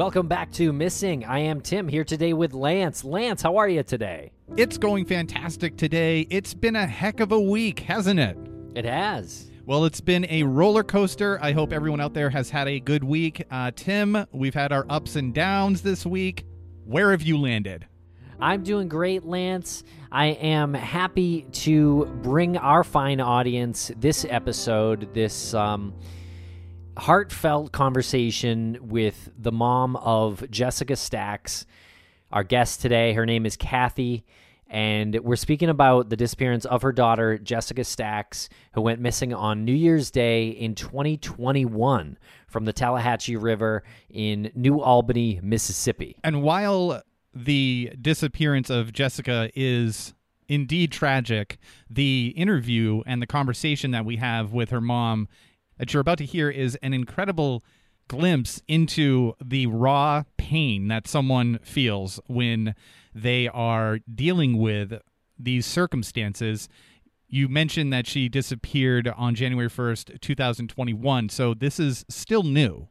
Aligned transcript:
Welcome 0.00 0.28
back 0.28 0.50
to 0.52 0.72
Missing. 0.72 1.26
I 1.26 1.40
am 1.40 1.60
Tim 1.60 1.86
here 1.86 2.04
today 2.04 2.32
with 2.32 2.54
Lance. 2.54 3.04
Lance, 3.04 3.42
how 3.42 3.58
are 3.58 3.68
you 3.68 3.82
today? 3.82 4.32
It's 4.56 4.78
going 4.78 5.04
fantastic 5.04 5.76
today. 5.76 6.26
It's 6.30 6.54
been 6.54 6.74
a 6.74 6.86
heck 6.86 7.20
of 7.20 7.32
a 7.32 7.38
week, 7.38 7.80
hasn't 7.80 8.18
it? 8.18 8.38
It 8.74 8.86
has. 8.86 9.50
Well, 9.66 9.84
it's 9.84 10.00
been 10.00 10.24
a 10.30 10.44
roller 10.44 10.82
coaster. 10.82 11.38
I 11.42 11.52
hope 11.52 11.70
everyone 11.70 12.00
out 12.00 12.14
there 12.14 12.30
has 12.30 12.48
had 12.48 12.66
a 12.66 12.80
good 12.80 13.04
week. 13.04 13.44
Uh, 13.50 13.72
Tim, 13.76 14.24
we've 14.32 14.54
had 14.54 14.72
our 14.72 14.86
ups 14.88 15.16
and 15.16 15.34
downs 15.34 15.82
this 15.82 16.06
week. 16.06 16.46
Where 16.86 17.10
have 17.10 17.20
you 17.20 17.36
landed? 17.36 17.86
I'm 18.40 18.62
doing 18.62 18.88
great, 18.88 19.26
Lance. 19.26 19.84
I 20.10 20.28
am 20.28 20.72
happy 20.72 21.42
to 21.52 22.06
bring 22.22 22.56
our 22.56 22.84
fine 22.84 23.20
audience 23.20 23.92
this 23.98 24.24
episode, 24.30 25.12
this 25.12 25.52
um, 25.52 25.92
heartfelt 26.96 27.72
conversation 27.72 28.78
with 28.80 29.30
the 29.38 29.52
mom 29.52 29.96
of 29.96 30.48
Jessica 30.50 30.96
Stacks. 30.96 31.66
Our 32.32 32.44
guest 32.44 32.80
today, 32.80 33.12
her 33.14 33.26
name 33.26 33.46
is 33.46 33.56
Kathy, 33.56 34.24
and 34.68 35.18
we're 35.20 35.36
speaking 35.36 35.68
about 35.68 36.10
the 36.10 36.16
disappearance 36.16 36.64
of 36.64 36.82
her 36.82 36.92
daughter, 36.92 37.38
Jessica 37.38 37.84
Stacks, 37.84 38.48
who 38.74 38.80
went 38.80 39.00
missing 39.00 39.34
on 39.34 39.64
New 39.64 39.74
Year's 39.74 40.10
Day 40.10 40.48
in 40.48 40.74
2021 40.74 42.18
from 42.46 42.64
the 42.64 42.72
Tallahatchie 42.72 43.36
River 43.36 43.82
in 44.08 44.52
New 44.54 44.80
Albany, 44.80 45.40
Mississippi. 45.42 46.16
And 46.22 46.42
while 46.42 47.02
the 47.34 47.92
disappearance 48.00 48.70
of 48.70 48.92
Jessica 48.92 49.50
is 49.54 50.14
indeed 50.48 50.92
tragic, 50.92 51.58
the 51.88 52.34
interview 52.36 53.02
and 53.06 53.22
the 53.22 53.26
conversation 53.26 53.92
that 53.92 54.04
we 54.04 54.16
have 54.16 54.52
with 54.52 54.70
her 54.70 54.80
mom 54.80 55.28
that 55.80 55.94
you're 55.94 56.02
about 56.02 56.18
to 56.18 56.26
hear 56.26 56.50
is 56.50 56.76
an 56.82 56.92
incredible 56.92 57.64
glimpse 58.06 58.60
into 58.68 59.32
the 59.42 59.66
raw 59.66 60.22
pain 60.36 60.88
that 60.88 61.08
someone 61.08 61.58
feels 61.62 62.20
when 62.26 62.74
they 63.14 63.48
are 63.48 63.98
dealing 64.14 64.58
with 64.58 65.00
these 65.38 65.64
circumstances. 65.64 66.68
You 67.28 67.48
mentioned 67.48 67.94
that 67.94 68.06
she 68.06 68.28
disappeared 68.28 69.08
on 69.08 69.34
January 69.34 69.70
1st, 69.70 70.20
2021. 70.20 71.30
So 71.30 71.54
this 71.54 71.80
is 71.80 72.04
still 72.10 72.42
new 72.42 72.88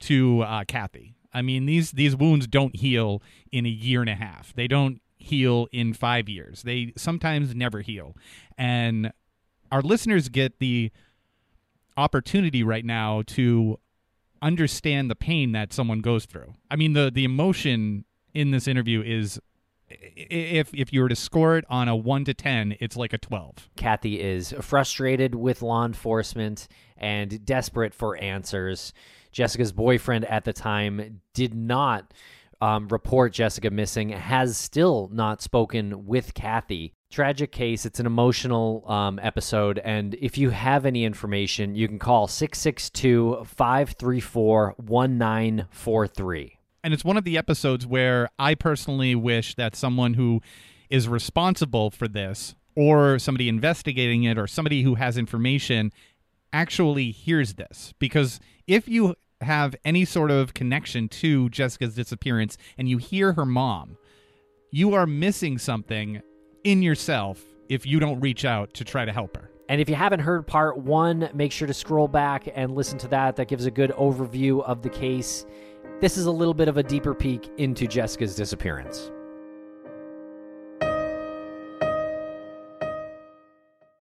to 0.00 0.42
uh, 0.42 0.64
Kathy. 0.68 1.14
I 1.32 1.40
mean, 1.40 1.64
these, 1.64 1.92
these 1.92 2.14
wounds 2.14 2.46
don't 2.46 2.76
heal 2.76 3.22
in 3.50 3.64
a 3.64 3.70
year 3.70 4.02
and 4.02 4.10
a 4.10 4.14
half. 4.14 4.52
They 4.54 4.68
don't 4.68 5.00
heal 5.16 5.66
in 5.72 5.94
five 5.94 6.28
years. 6.28 6.62
They 6.62 6.92
sometimes 6.94 7.54
never 7.54 7.80
heal. 7.80 8.14
And 8.58 9.12
our 9.72 9.80
listeners 9.80 10.28
get 10.28 10.58
the 10.58 10.90
opportunity 11.98 12.62
right 12.62 12.84
now 12.84 13.22
to 13.26 13.78
understand 14.40 15.10
the 15.10 15.16
pain 15.16 15.52
that 15.52 15.72
someone 15.72 16.00
goes 16.00 16.24
through. 16.24 16.54
I 16.70 16.76
mean, 16.76 16.92
the 16.92 17.10
the 17.12 17.24
emotion 17.24 18.04
in 18.32 18.52
this 18.52 18.68
interview 18.68 19.02
is 19.02 19.40
if 19.90 20.72
if 20.74 20.92
you 20.92 21.00
were 21.00 21.08
to 21.08 21.16
score 21.16 21.56
it 21.56 21.64
on 21.68 21.88
a 21.88 21.96
1 21.96 22.24
to 22.26 22.34
10 22.34 22.76
it's 22.78 22.94
like 22.94 23.14
a 23.14 23.18
12 23.18 23.70
kathy 23.76 24.20
is 24.20 24.54
frustrated 24.60 25.34
with 25.34 25.62
law 25.62 25.86
enforcement 25.86 26.68
and 26.96 27.44
desperate 27.44 27.94
for 27.94 28.16
answers. 28.18 28.92
Jessica's 29.32 29.72
boyfriend 29.72 30.24
at 30.26 30.44
the 30.44 30.52
time 30.52 31.20
did 31.32 31.54
not 31.54 32.12
um, 32.60 32.88
report 32.88 33.32
jessica 33.32 33.70
missing 33.70 34.10
has 34.10 34.56
still 34.56 35.08
not 35.12 35.40
spoken 35.40 36.06
with 36.06 36.34
kathy 36.34 36.92
tragic 37.10 37.52
case. 37.52 37.86
It's 37.86 38.00
an 38.00 38.06
emotional 38.06 38.84
um, 38.90 39.18
episode. 39.22 39.78
And 39.84 40.14
if 40.20 40.36
you 40.36 40.50
have 40.50 40.84
any 40.84 41.04
information, 41.04 41.74
you 41.74 41.88
can 41.88 41.98
call 41.98 42.28
662 42.28 43.44
534 43.44 44.74
1943. 44.76 46.58
And 46.84 46.94
it's 46.94 47.04
one 47.04 47.16
of 47.16 47.24
the 47.24 47.36
episodes 47.36 47.86
where 47.86 48.28
I 48.38 48.54
personally 48.54 49.14
wish 49.14 49.54
that 49.56 49.74
someone 49.74 50.14
who 50.14 50.40
is 50.90 51.08
responsible 51.08 51.90
for 51.90 52.08
this, 52.08 52.54
or 52.74 53.18
somebody 53.18 53.48
investigating 53.48 54.24
it, 54.24 54.38
or 54.38 54.46
somebody 54.46 54.82
who 54.82 54.94
has 54.94 55.18
information 55.18 55.92
actually 56.52 57.10
hears 57.10 57.54
this. 57.54 57.92
Because 57.98 58.40
if 58.66 58.88
you 58.88 59.14
have 59.40 59.74
any 59.84 60.04
sort 60.04 60.30
of 60.30 60.54
connection 60.54 61.08
to 61.08 61.48
Jessica's 61.50 61.94
disappearance 61.94 62.56
and 62.76 62.88
you 62.88 62.98
hear 62.98 63.32
her 63.34 63.44
mom, 63.44 63.96
you 64.70 64.94
are 64.94 65.06
missing 65.06 65.58
something 65.58 66.22
in 66.70 66.82
yourself 66.82 67.42
if 67.70 67.86
you 67.86 67.98
don't 67.98 68.20
reach 68.20 68.44
out 68.44 68.74
to 68.74 68.84
try 68.84 69.06
to 69.06 69.12
help 69.12 69.36
her. 69.36 69.50
And 69.70 69.80
if 69.80 69.88
you 69.88 69.94
haven't 69.94 70.20
heard 70.20 70.46
part 70.46 70.78
one, 70.78 71.30
make 71.32 71.50
sure 71.50 71.66
to 71.66 71.74
scroll 71.74 72.08
back 72.08 72.46
and 72.54 72.74
listen 72.74 72.98
to 72.98 73.08
that. 73.08 73.36
That 73.36 73.48
gives 73.48 73.64
a 73.64 73.70
good 73.70 73.90
overview 73.92 74.62
of 74.64 74.82
the 74.82 74.90
case. 74.90 75.46
This 76.00 76.18
is 76.18 76.26
a 76.26 76.30
little 76.30 76.54
bit 76.54 76.68
of 76.68 76.76
a 76.76 76.82
deeper 76.82 77.14
peek 77.14 77.48
into 77.56 77.86
Jessica's 77.86 78.34
disappearance. 78.34 79.10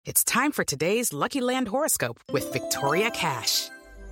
It's 0.05 0.23
time 0.23 0.51
for 0.51 0.63
today's 0.63 1.13
Lucky 1.13 1.39
Land 1.39 1.67
horoscope 1.69 2.19
with 2.31 2.51
Victoria 2.51 3.11
Cash. 3.11 3.69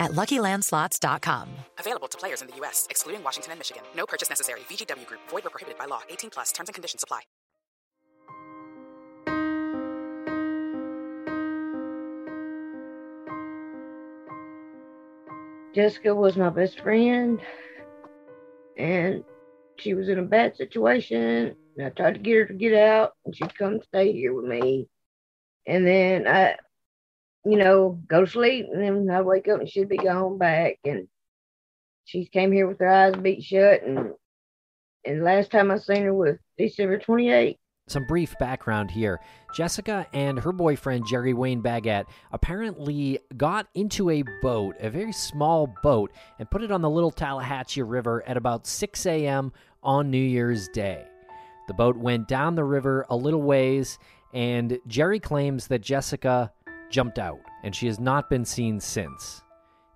at 0.00 0.10
LuckyLandSlots.com. 0.12 1.48
Available 1.78 2.08
to 2.08 2.18
players 2.18 2.42
in 2.42 2.48
the 2.48 2.56
U.S., 2.56 2.88
excluding 2.90 3.22
Washington 3.22 3.52
and 3.52 3.60
Michigan. 3.60 3.84
No 3.94 4.06
purchase 4.06 4.28
necessary. 4.28 4.60
VGW 4.60 5.06
Group. 5.06 5.20
Void 5.28 5.44
where 5.44 5.50
prohibited 5.50 5.78
by 5.78 5.84
law. 5.84 6.00
18 6.08 6.30
plus. 6.30 6.50
Terms 6.50 6.68
and 6.68 6.74
conditions 6.74 7.04
apply. 7.04 7.20
Jessica 15.74 16.12
was 16.12 16.36
my 16.36 16.50
best 16.50 16.80
friend, 16.80 17.40
and 18.76 19.22
she 19.78 19.94
was 19.94 20.08
in 20.08 20.18
a 20.18 20.22
bad 20.22 20.56
situation. 20.56 21.54
And 21.76 21.86
I 21.86 21.90
tried 21.90 22.14
to 22.14 22.18
get 22.18 22.36
her 22.36 22.44
to 22.46 22.54
get 22.54 22.74
out, 22.74 23.12
and 23.24 23.34
she'd 23.34 23.56
come 23.56 23.80
stay 23.80 24.12
here 24.12 24.34
with 24.34 24.46
me. 24.46 24.88
And 25.66 25.86
then 25.86 26.26
I, 26.26 26.56
you 27.44 27.56
know, 27.56 28.00
go 28.06 28.24
to 28.24 28.30
sleep, 28.30 28.66
and 28.72 28.82
then 28.82 29.14
I'd 29.14 29.22
wake 29.22 29.48
up 29.48 29.60
and 29.60 29.68
she'd 29.68 29.88
be 29.88 29.96
gone 29.96 30.38
back. 30.38 30.78
And 30.84 31.08
she 32.04 32.26
came 32.26 32.52
here 32.52 32.66
with 32.66 32.78
her 32.80 32.88
eyes 32.88 33.14
beat 33.20 33.42
shut. 33.42 33.82
And 33.82 34.12
and 35.04 35.24
last 35.24 35.50
time 35.50 35.70
I 35.70 35.78
seen 35.78 36.02
her 36.02 36.14
was 36.14 36.36
December 36.58 36.98
28th. 36.98 37.56
Some 37.88 38.06
brief 38.06 38.38
background 38.38 38.90
here. 38.90 39.18
Jessica 39.54 40.06
and 40.12 40.38
her 40.38 40.52
boyfriend, 40.52 41.06
Jerry 41.06 41.34
Wayne 41.34 41.60
Baggett, 41.60 42.06
apparently 42.30 43.18
got 43.36 43.66
into 43.74 44.10
a 44.10 44.22
boat, 44.42 44.76
a 44.78 44.90
very 44.90 45.12
small 45.12 45.74
boat, 45.82 46.12
and 46.38 46.48
put 46.48 46.62
it 46.62 46.70
on 46.70 46.82
the 46.82 46.90
Little 46.90 47.10
Tallahatchie 47.10 47.82
River 47.82 48.22
at 48.28 48.36
about 48.36 48.66
6 48.66 49.06
a.m. 49.06 49.52
on 49.82 50.10
New 50.10 50.18
Year's 50.18 50.68
Day. 50.68 51.04
The 51.66 51.74
boat 51.74 51.96
went 51.96 52.28
down 52.28 52.54
the 52.54 52.64
river 52.64 53.06
a 53.08 53.16
little 53.16 53.42
ways, 53.42 53.98
and 54.32 54.78
Jerry 54.86 55.18
claims 55.18 55.66
that 55.66 55.80
Jessica 55.80 56.52
jumped 56.90 57.18
out, 57.18 57.40
and 57.62 57.74
she 57.74 57.86
has 57.86 57.98
not 58.00 58.28
been 58.28 58.44
seen 58.44 58.80
since. 58.80 59.42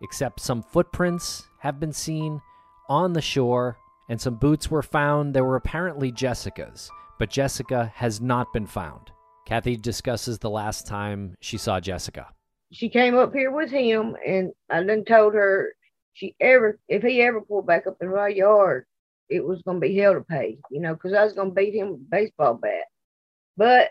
Except 0.03 0.41
some 0.41 0.63
footprints 0.63 1.49
have 1.61 1.81
been 1.81 1.93
seen 1.93 2.41
on 2.89 3.13
the 3.13 3.23
shore, 3.23 3.77
and 4.09 4.21
some 4.21 4.37
boots 4.37 4.71
were 4.71 4.83
found 4.83 5.35
that 5.35 5.45
were 5.45 5.57
apparently 5.57 6.13
Jessica's 6.13 6.91
but 7.19 7.31
Jessica 7.31 7.93
has 7.95 8.21
not 8.21 8.53
been 8.53 8.67
found. 8.67 9.11
Kathy 9.47 9.77
discusses 9.77 10.39
the 10.39 10.51
last 10.51 10.87
time 10.87 11.37
she 11.41 11.59
saw 11.59 11.81
Jessica. 11.81 12.29
She 12.73 12.89
came 12.89 13.17
up 13.17 13.33
here 13.33 13.51
with 13.51 13.71
him, 13.71 14.17
and 14.27 14.53
I 14.71 14.83
then 14.83 15.05
told 15.05 15.35
her 15.35 15.75
she 16.15 16.35
ever, 16.41 16.79
if 16.89 17.03
he 17.03 17.21
ever 17.23 17.41
pulled 17.41 17.67
back 17.67 17.87
up 17.87 17.97
in 18.01 18.13
my 18.13 18.29
yard, 18.29 18.87
it 19.29 19.45
was 19.45 19.63
going 19.63 19.81
to 19.81 19.87
be 19.87 19.97
hell 19.97 20.15
to 20.15 20.21
pay, 20.21 20.59
you 20.71 20.81
know, 20.81 20.95
because 20.95 21.13
I 21.13 21.25
was 21.25 21.35
going 21.35 21.51
to 21.51 21.55
beat 21.55 21.75
him 21.75 21.93
with 21.93 22.01
a 22.01 22.11
baseball 22.11 22.55
bat. 22.55 22.85
But 23.57 23.91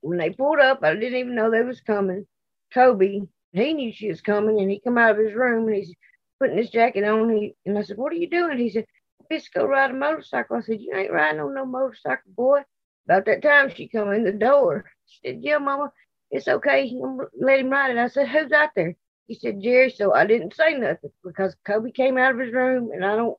when 0.00 0.18
they 0.18 0.30
pulled 0.30 0.60
up, 0.60 0.80
I 0.82 0.94
didn't 0.94 1.18
even 1.18 1.34
know 1.34 1.50
they 1.50 1.62
was 1.62 1.80
coming. 1.80 2.26
Toby 2.74 3.28
He 3.52 3.74
knew 3.74 3.92
she 3.92 4.08
was 4.08 4.20
coming, 4.22 4.60
and 4.60 4.70
he 4.70 4.80
come 4.80 4.98
out 4.98 5.12
of 5.12 5.24
his 5.24 5.34
room 5.34 5.68
and 5.68 5.76
he's 5.76 5.94
putting 6.40 6.56
his 6.56 6.70
jacket 6.70 7.04
on. 7.04 7.30
He, 7.30 7.56
and 7.66 7.78
I 7.78 7.82
said, 7.82 7.98
"What 7.98 8.12
are 8.12 8.16
you 8.16 8.30
doing?" 8.30 8.58
He 8.58 8.70
said, 8.70 8.86
"Let's 9.30 9.48
go 9.48 9.66
ride 9.66 9.90
a 9.90 9.94
motorcycle." 9.94 10.56
I 10.56 10.60
said, 10.62 10.80
"You 10.80 10.94
ain't 10.94 11.12
riding 11.12 11.40
on 11.40 11.54
no 11.54 11.66
motorcycle, 11.66 12.32
boy." 12.36 12.62
About 13.06 13.26
that 13.26 13.42
time, 13.42 13.70
she 13.70 13.88
come 13.88 14.12
in 14.12 14.24
the 14.24 14.32
door. 14.32 14.90
She 15.06 15.20
said, 15.24 15.44
"Yeah, 15.44 15.58
Mama, 15.58 15.92
it's 16.30 16.48
okay. 16.48 16.92
Let 17.40 17.60
him 17.60 17.70
ride 17.70 17.92
it." 17.92 17.98
I 17.98 18.08
said, 18.08 18.28
"Who's 18.28 18.52
out 18.52 18.70
there?" 18.76 18.96
He 19.28 19.34
said, 19.34 19.60
"Jerry." 19.62 19.90
So 19.90 20.14
I 20.14 20.26
didn't 20.26 20.54
say 20.54 20.74
nothing 20.74 21.12
because 21.24 21.56
Kobe 21.66 21.90
came 21.92 22.18
out 22.18 22.34
of 22.34 22.40
his 22.40 22.52
room, 22.54 22.90
and 22.92 23.04
I 23.04 23.16
don't 23.16 23.38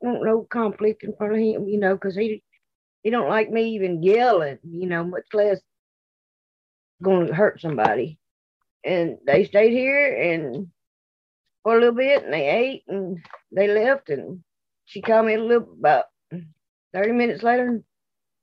want 0.00 0.24
no 0.24 0.42
conflict 0.44 1.04
in 1.04 1.14
front 1.16 1.34
of 1.34 1.40
him, 1.40 1.68
you 1.68 1.78
know, 1.80 1.94
because 1.94 2.16
he 2.16 2.42
he 3.02 3.10
don't 3.10 3.28
like 3.30 3.50
me 3.50 3.70
even 3.70 4.02
yelling, 4.02 4.58
you 4.64 4.88
know, 4.88 5.04
much 5.04 5.26
less 5.34 5.60
going 7.02 7.28
to 7.28 7.34
hurt 7.34 7.60
somebody. 7.60 8.18
And 8.84 9.18
they 9.26 9.44
stayed 9.44 9.72
here 9.72 10.14
and 10.32 10.68
for 11.62 11.76
a 11.76 11.80
little 11.80 11.94
bit, 11.94 12.24
and 12.24 12.32
they 12.32 12.48
ate 12.48 12.84
and 12.88 13.18
they 13.52 13.68
left. 13.68 14.08
And 14.10 14.42
she 14.86 15.00
called 15.00 15.26
me 15.26 15.34
a 15.34 15.42
little 15.42 15.72
about 15.78 16.06
thirty 16.92 17.12
minutes 17.12 17.42
later, 17.42 17.68
and 17.68 17.84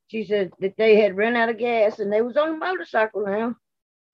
she 0.08 0.26
said 0.26 0.52
that 0.60 0.78
they 0.78 0.96
had 1.00 1.18
run 1.18 1.36
out 1.36 1.50
of 1.50 1.58
gas 1.58 2.00
and 2.00 2.12
they 2.12 2.22
was 2.22 2.38
on 2.38 2.56
a 2.56 2.58
motorcycle 2.58 3.26
now. 3.26 3.56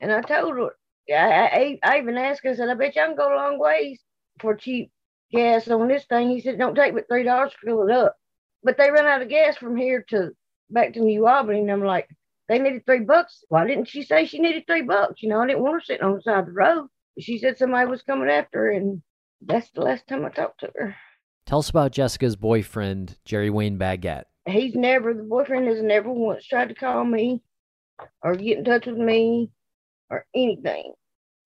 And 0.01 0.12
I 0.12 0.22
told 0.22 0.56
her, 0.57 0.75
I, 1.10 1.80
I, 1.83 1.92
I 1.95 2.00
even 2.00 2.18
asked 2.18 2.42
her, 2.44 2.51
I 2.51 2.56
said, 2.56 2.69
I 2.69 2.74
bet 2.74 2.95
you 2.95 3.01
I 3.01 3.07
can 3.07 3.16
go 3.16 3.33
a 3.33 3.36
long 3.36 3.60
ways 3.60 4.01
for 4.39 4.56
cheap 4.56 4.92
gas 5.31 5.68
on 5.69 5.88
this 5.88 6.06
thing. 6.06 6.30
He 6.30 6.42
said, 6.42 6.57
don't 6.60 6.75
take 6.75 6.94
but 6.94 7.07
three 7.07 7.24
dollars 7.24 7.51
to 7.51 7.57
fill 7.66 7.88
it 7.88 7.92
up. 7.92 8.16
But 8.63 8.78
they 8.78 8.92
run 8.92 9.06
out 9.06 9.21
of 9.21 9.30
gas 9.30 9.57
from 9.57 9.78
here 9.78 10.04
to 10.10 10.31
back 10.69 10.94
to 10.94 11.00
New 11.00 11.28
Albany. 11.28 11.62
And 11.62 11.71
I'm 11.71 11.83
like, 11.83 12.10
they 12.47 12.59
needed 12.59 12.86
three 12.86 13.01
bucks. 13.01 13.44
Why 13.50 13.65
didn't 13.65 13.88
she 13.88 14.03
say 14.03 14.25
she 14.25 14.39
needed 14.39 14.65
three 14.68 14.83
bucks? 14.83 15.24
You 15.24 15.30
know, 15.30 15.42
I 15.42 15.47
didn't 15.47 15.63
want 15.63 15.75
her 15.75 15.81
sitting 15.81 16.06
on 16.06 16.15
the 16.15 16.21
side 16.21 16.39
of 16.39 16.45
the 16.47 16.51
road. 16.51 16.88
She 17.19 17.39
said 17.39 17.57
somebody 17.57 17.89
was 17.89 18.01
coming 18.03 18.30
after 18.30 18.59
her, 18.59 18.71
and 18.71 19.01
that's 19.42 19.69
the 19.71 19.81
last 19.81 20.07
time 20.07 20.25
I 20.25 20.30
talked 20.30 20.59
to 20.62 20.71
her. 20.75 20.95
Tell 21.45 21.59
us 21.59 21.69
about 21.69 21.92
Jessica's 21.92 22.36
boyfriend, 22.36 23.18
Jerry 23.24 23.50
Wayne 23.50 23.77
Baggett. 23.77 24.25
He's 24.47 24.75
never, 24.75 25.13
the 25.13 25.24
boyfriend 25.24 25.68
has 25.68 25.81
never 25.81 26.12
once 26.12 26.45
tried 26.45 26.69
to 26.69 26.75
call 26.75 27.03
me 27.03 27.42
or 28.21 28.36
get 28.36 28.57
in 28.59 28.65
touch 28.65 28.86
with 28.86 28.97
me 28.97 29.51
or 30.09 30.25
anything. 30.36 30.94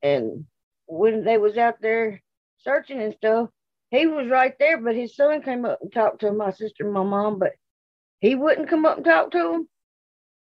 And 0.01 0.45
when 0.87 1.23
they 1.23 1.37
was 1.37 1.57
out 1.57 1.81
there 1.81 2.21
searching 2.57 3.01
and 3.01 3.13
stuff, 3.13 3.49
he 3.91 4.05
was 4.05 4.27
right 4.29 4.53
there, 4.59 4.79
but 4.79 4.95
his 4.95 5.15
son 5.15 5.41
came 5.41 5.65
up 5.65 5.79
and 5.81 5.91
talked 5.91 6.21
to 6.21 6.31
my 6.31 6.51
sister 6.51 6.85
and 6.85 6.93
my 6.93 7.03
mom, 7.03 7.39
but 7.39 7.53
he 8.19 8.35
wouldn't 8.35 8.69
come 8.69 8.85
up 8.85 8.97
and 8.97 9.05
talk 9.05 9.31
to 9.31 9.53
him. 9.53 9.67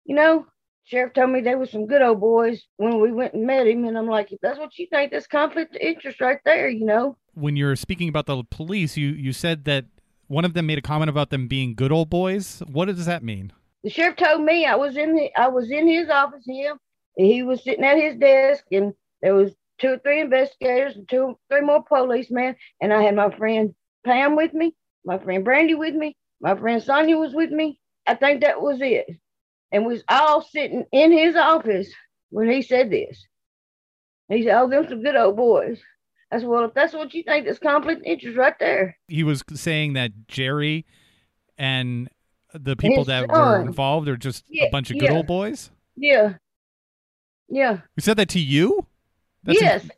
You 0.05 0.17
know, 0.17 0.47
sheriff 0.85 1.13
told 1.13 1.31
me 1.31 1.41
they 1.41 1.55
were 1.55 1.67
some 1.67 1.87
good 1.87 2.03
old 2.03 2.21
boys 2.21 2.63
when 2.77 3.01
we 3.01 3.13
went 3.13 3.35
and 3.35 3.47
met 3.47 3.67
him, 3.67 3.85
and 3.85 3.97
I'm 3.97 4.09
like, 4.09 4.33
if 4.33 4.41
that's 4.43 4.59
what 4.59 4.77
you 4.79 4.87
think, 4.91 5.13
that's 5.13 5.27
conflict 5.27 5.75
of 5.75 5.81
interest 5.81 6.21
right 6.21 6.39
there, 6.45 6.69
you 6.69 6.85
know. 6.85 7.17
When 7.35 7.57
you're 7.57 7.77
speaking 7.77 8.09
about 8.09 8.27
the 8.27 8.43
police, 8.45 8.97
you 8.97 9.09
you 9.09 9.33
said 9.33 9.65
that 9.65 9.87
one 10.27 10.45
of 10.45 10.55
them 10.55 10.67
made 10.67 10.79
a 10.79 10.83
comment 10.83 11.09
about 11.11 11.31
them 11.31 11.47
being 11.49 11.75
good 11.75 11.93
old 11.93 12.11
boys. 12.11 12.63
What 12.67 12.87
does 12.87 13.07
that 13.07 13.23
mean? 13.23 13.53
The 13.85 13.91
sheriff 13.91 14.17
told 14.17 14.43
me 14.43 14.65
I 14.65 14.77
was 14.77 14.97
in 14.97 15.15
the, 15.15 15.31
I 15.37 15.49
was 15.49 15.71
in 15.71 15.87
his 15.89 16.09
office. 16.09 16.45
Him, 16.47 16.79
he 17.17 17.43
was 17.43 17.63
sitting 17.63 17.85
at 17.85 17.99
his 17.99 18.17
desk, 18.17 18.65
and 18.71 18.93
there 19.23 19.35
was 19.35 19.53
two 19.79 19.89
or 19.89 19.99
three 19.99 20.21
investigators 20.21 20.97
and 20.97 21.09
two, 21.09 21.39
three 21.51 21.61
more 21.61 21.83
policemen, 21.83 22.55
and 22.81 22.93
I 22.93 23.03
had 23.03 23.17
my 23.17 23.35
friend 23.37 23.75
Pam 24.05 24.37
with 24.37 24.53
me, 24.55 24.75
my 25.05 25.19
friend 25.19 25.45
Brandy 25.45 25.75
with 25.75 25.95
me, 25.95 26.17
my 26.41 26.57
friend 26.57 26.83
Sonia 26.83 27.17
was 27.17 27.35
with 27.35 27.51
me. 27.51 27.79
I 28.07 28.15
think 28.15 28.41
that 28.41 28.61
was 28.61 28.79
it. 28.81 29.07
And 29.73 29.87
we 29.87 29.95
was 29.95 30.05
all 30.09 30.43
sitting 30.43 30.85
in 30.93 31.11
his 31.13 31.35
office 31.35 31.89
when 32.31 32.51
he 32.51 32.63
said 32.63 32.91
this. 32.91 33.27
He 34.29 34.45
said, 34.45 34.55
Oh, 34.61 34.69
them 34.69 34.87
some 34.89 35.03
good 35.03 35.17
old 35.17 35.37
boys. 35.37 35.81
I 36.31 36.39
said, 36.39 36.49
Well, 36.49 36.65
if 36.67 36.75
that's 36.75 36.93
what 36.95 37.13
you 37.15 37.23
think, 37.23 37.47
that's 37.47 37.59
conflict 37.59 38.03
interest 38.05 38.37
right 38.37 38.55
there. 38.61 38.97
He 39.09 39.25
was 39.25 39.43
saying 39.55 39.95
that 39.95 40.13
Jerry 40.29 40.85
and 41.59 42.09
the 42.55 42.77
people 42.77 42.99
His 42.99 43.07
that 43.09 43.31
son. 43.31 43.39
were 43.41 43.61
involved 43.67 44.09
are 44.09 44.17
just 44.17 44.45
Yeah, 44.49 44.67
a 44.67 44.71
bunch 44.71 44.91
of 44.91 44.99
good 44.99 45.11
yeah. 45.11 45.17
old 45.17 45.27
boys. 45.27 45.71
Yeah. 45.97 46.35
Yeah. 47.49 47.79
He 47.97 48.03
said 48.03 48.17
that 48.19 48.29
to 48.31 48.41
you? 48.41 48.87
That's 49.43 49.59
in- 49.59 49.65
yes. 49.65 49.83
To 49.85 49.91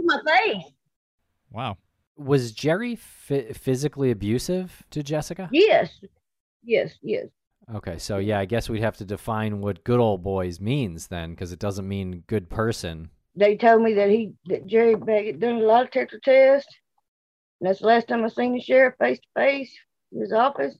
my 0.00 0.18
face. 0.26 0.64
wow. 1.50 1.76
Was 2.16 2.52
Jerry 2.52 2.92
f- 2.94 3.56
physically 3.56 4.10
abusive 4.10 4.84
to 4.90 5.02
Jessica? 5.02 5.48
Yes. 5.52 5.90
Yes. 6.62 6.94
Yes. 7.02 7.26
Okay, 7.74 7.98
so 7.98 8.18
yeah, 8.18 8.38
I 8.40 8.46
guess 8.46 8.68
we'd 8.68 8.82
have 8.82 8.96
to 8.96 9.04
define 9.04 9.60
what 9.60 9.84
good 9.84 10.00
old 10.00 10.22
boys 10.22 10.60
means 10.60 11.06
then, 11.06 11.30
because 11.30 11.52
it 11.52 11.58
doesn't 11.60 11.86
mean 11.88 12.24
good 12.26 12.50
person. 12.50 13.10
they 13.36 13.56
told 13.56 13.82
me 13.82 13.94
that 13.94 14.10
he 14.10 14.32
that 14.46 14.66
Jerry 14.66 14.96
Baggett 14.96 15.40
done 15.40 15.56
a 15.56 15.64
lie 15.64 15.84
detector 15.84 16.18
test. 16.18 16.68
And 17.60 17.68
that's 17.68 17.80
the 17.80 17.86
last 17.86 18.08
time 18.08 18.24
I 18.24 18.28
seen 18.28 18.54
the 18.54 18.60
sheriff 18.60 18.94
face 18.98 19.18
to 19.20 19.26
face 19.36 19.72
in 20.12 20.20
his 20.20 20.32
office. 20.32 20.76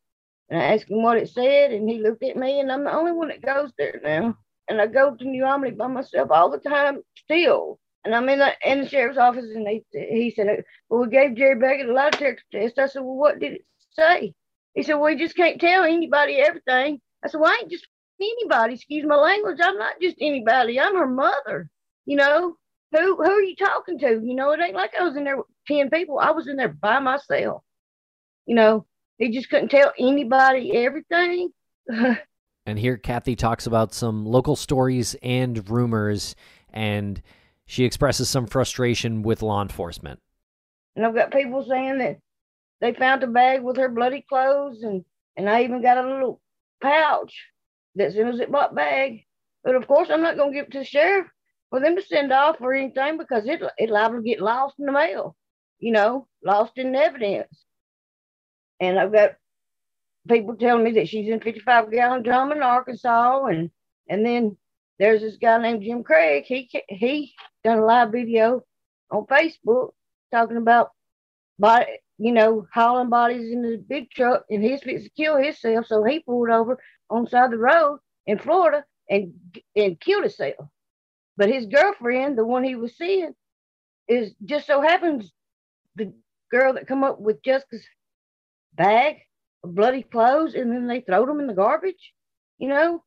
And 0.49 0.61
I 0.61 0.75
asked 0.75 0.91
him 0.91 1.03
what 1.03 1.19
it 1.19 1.29
said, 1.29 1.73
and 1.73 1.89
he 1.89 1.99
looked 2.01 2.25
at 2.25 2.37
me, 2.37 2.59
and 2.61 2.73
I'm 2.73 2.85
the 2.85 2.93
only 2.93 3.13
one 3.13 3.29
that 3.29 3.43
goes 3.43 3.71
there 3.79 4.01
now. 4.03 4.37
And 4.69 4.81
I 4.81 4.87
go 4.87 5.15
to 5.15 5.25
New 5.25 5.45
Albany 5.45 5.73
by 5.73 5.87
myself 5.87 6.31
all 6.31 6.51
the 6.51 6.59
time 6.59 7.03
still. 7.17 7.79
And 8.05 8.15
I'm 8.15 8.29
in 8.29 8.39
the 8.41 8.53
in 8.65 8.81
the 8.81 8.89
sheriff's 8.89 9.19
office, 9.19 9.45
and 9.55 9.67
they 9.67 9.85
he 9.93 10.31
said, 10.35 10.65
"Well, 10.89 11.03
we 11.03 11.09
gave 11.09 11.37
Jerry 11.37 11.55
Baggett 11.57 11.89
a 11.89 11.93
lie 11.93 12.11
detector 12.11 12.43
test." 12.51 12.79
I 12.79 12.87
said, 12.87 13.03
"Well, 13.03 13.17
what 13.17 13.39
did 13.39 13.53
it 13.53 13.65
say?" 13.93 14.35
He 14.75 14.83
said, 14.83 14.95
"Well, 14.95 15.11
you 15.11 15.19
just 15.19 15.37
can't 15.37 15.61
tell 15.61 15.85
anybody 15.85 16.37
everything." 16.37 17.01
I 17.25 17.29
said, 17.29 17.41
"Well, 17.41 17.51
I 17.51 17.59
ain't 17.63 17.71
just 17.71 17.87
anybody. 18.21 18.75
Excuse 18.75 19.05
my 19.07 19.17
language. 19.17 19.59
I'm 19.63 19.79
not 19.79 20.01
just 20.01 20.17
anybody. 20.21 20.79
I'm 20.81 20.97
her 20.97 21.07
mother." 21.07 21.71
you 22.07 22.17
know, 22.17 22.57
who 22.93 23.17
who 23.17 23.31
are 23.31 23.43
you 23.43 23.55
talking 23.55 23.99
to? 24.01 24.21
You 24.23 24.35
know, 24.35 24.51
it 24.51 24.61
ain't 24.61 24.75
like 24.75 24.93
I 24.99 25.05
was 25.05 25.17
in 25.17 25.25
there 25.25 25.37
with 25.37 25.47
ten 25.67 25.91
people. 25.91 26.19
I 26.19 26.33
was 26.33 26.49
in 26.49 26.57
there 26.57 26.69
by 26.69 26.99
myself. 26.99 27.63
You 28.47 28.57
know, 28.57 28.87
he 29.19 29.31
just 29.31 29.49
couldn't 29.49 29.69
tell 29.69 29.93
anybody 29.99 30.77
everything. 30.77 31.51
And 32.67 32.79
here 32.79 32.99
Kathy 32.99 33.37
talks 33.37 33.67
about 33.67 33.95
some 33.95 34.27
local 34.27 34.55
stories 34.55 35.17
and 35.23 35.69
rumors, 35.69 36.37
and 36.73 37.21
she 37.65 37.85
expresses 37.85 38.29
some 38.29 38.47
frustration 38.47 39.23
with 39.23 39.43
law 39.43 39.63
enforcement. 39.63 40.21
and 40.95 41.05
I've 41.07 41.15
got 41.15 41.33
people 41.33 41.65
saying 41.65 41.99
that 41.99 42.19
they 42.81 42.95
found 42.95 43.23
a 43.23 43.27
bag 43.27 43.63
with 43.63 43.77
her 43.77 43.89
bloody 43.89 44.25
clothes, 44.29 44.83
and 44.83 45.05
and 45.37 45.49
I 45.49 45.63
even 45.63 45.83
got 45.83 46.05
a 46.05 46.09
little 46.09 46.41
pouch 46.83 47.35
that's 47.95 48.15
in 48.15 48.29
a 48.29 48.33
Ziploc 48.33 48.75
bag. 48.75 49.25
But 49.63 49.75
of 49.75 49.87
course, 49.87 50.09
I'm 50.11 50.23
not 50.23 50.37
going 50.37 50.53
to 50.53 50.59
give 50.59 50.67
it 50.67 50.73
to 50.73 50.79
the 50.79 50.85
sheriff 50.85 51.27
for 51.71 51.81
them 51.81 51.97
to 51.97 52.03
send 52.03 52.33
off 52.33 52.57
or 52.61 52.75
anything 52.75 53.19
because 53.19 53.47
it 53.47 53.63
it 53.79 53.91
liable 53.91 54.17
to 54.17 54.23
get 54.23 54.41
lost 54.41 54.77
in 54.79 54.87
the 54.87 54.93
mail. 54.93 55.37
You 55.79 55.93
know, 55.93 56.27
lost 56.45 56.73
in 56.77 56.95
evidence. 56.95 57.65
And 58.81 58.99
I've 58.99 59.13
got 59.13 59.33
people 60.29 60.57
telling 60.57 60.85
me 60.85 60.93
that 60.93 61.09
she's 61.09 61.29
in 61.29 61.41
55 61.41 61.91
gallon 61.91 62.23
drum 62.23 62.53
in 62.53 62.63
Arkansas, 62.63 63.45
and 63.45 63.71
and 64.09 64.25
then 64.25 64.57
there's 64.99 65.21
this 65.21 65.37
guy 65.37 65.59
named 65.59 65.83
Jim 65.83 66.03
Craig. 66.03 66.45
He 66.47 66.71
he 66.89 67.35
done 67.65 67.79
a 67.79 67.85
live 67.85 68.13
video 68.13 68.63
on 69.11 69.27
Facebook 69.27 69.91
talking 70.33 70.57
about 70.57 70.91
body, 71.59 71.87
you 72.21 72.33
know, 72.33 72.69
hauling 72.75 73.09
bodies 73.09 73.51
in 73.51 73.63
the 73.63 73.79
big 73.89 74.11
truck, 74.11 74.45
and 74.51 74.63
he's 74.63 74.83
fixing 74.83 75.05
to 75.09 75.11
kill 75.17 75.39
himself. 75.39 75.87
So 75.87 76.05
he 76.05 76.21
pulled 76.21 76.51
over 76.51 76.79
on 77.09 77.27
side 77.27 77.47
of 77.47 77.53
the 77.53 77.59
road 77.59 78.01
in 78.27 78.39
Florida 78.39 78.85
and 79.09 79.33
and 79.75 79.99
killed 80.01 80.25
himself. 80.25 80.67
But 81.39 81.49
his 81.49 81.67
girlfriend, 81.67 82.37
the 82.37 82.45
one 82.47 82.63
he 82.65 82.77
was 82.77 82.97
seeing, 82.99 83.35
is 84.07 84.35
just 84.45 84.67
so 84.67 84.83
happens 84.83 85.33
the 85.97 86.13
girl 86.51 86.75
that 86.75 86.87
come 86.89 87.05
up 87.05 87.21
with 87.21 87.43
Jessica's 87.43 87.87
bag 88.75 89.17
of 89.65 89.75
bloody 89.75 90.03
clothes, 90.03 90.55
and 90.55 90.71
then 90.71 90.87
they 90.89 91.01
throw 91.01 91.25
them 91.25 91.41
in 91.41 91.47
the 91.47 91.55
garbage. 91.55 92.13
You 92.59 92.69
know, 92.69 93.05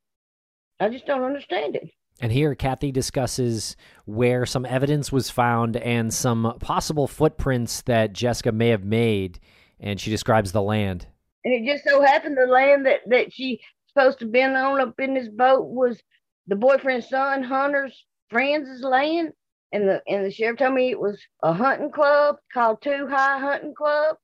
I 0.79 0.89
just 0.89 1.05
don't 1.05 1.23
understand 1.23 1.75
it. 1.75 1.91
And 2.21 2.31
here 2.31 2.55
Kathy 2.55 2.91
discusses 2.91 3.75
where 4.05 4.45
some 4.45 4.65
evidence 4.65 5.11
was 5.11 5.29
found 5.29 5.75
and 5.77 6.13
some 6.13 6.57
possible 6.59 7.07
footprints 7.07 7.81
that 7.83 8.13
Jessica 8.13 8.51
may 8.51 8.69
have 8.69 8.85
made, 8.85 9.39
and 9.79 9.99
she 9.99 10.09
describes 10.09 10.51
the 10.51 10.61
land. 10.61 11.07
And 11.43 11.53
it 11.53 11.69
just 11.69 11.83
so 11.83 12.01
happened 12.01 12.37
the 12.37 12.45
land 12.45 12.85
that, 12.85 13.01
that 13.07 13.33
she 13.33 13.61
supposed 13.87 14.19
to 14.19 14.25
been 14.25 14.55
on 14.55 14.79
up 14.79 14.99
in 14.99 15.13
this 15.13 15.27
boat 15.27 15.65
was 15.65 16.01
the 16.47 16.55
boyfriend's 16.55 17.09
son, 17.09 17.43
Hunter's 17.43 18.05
friends' 18.29 18.81
land. 18.81 19.33
And 19.71 19.87
the 19.87 20.03
and 20.07 20.23
the 20.23 20.31
sheriff 20.31 20.59
told 20.59 20.75
me 20.75 20.91
it 20.91 20.99
was 20.99 21.19
a 21.41 21.51
hunting 21.51 21.91
club 21.91 22.37
called 22.53 22.81
Two 22.81 23.07
High 23.07 23.39
Hunting 23.39 23.73
Club. 23.73 24.17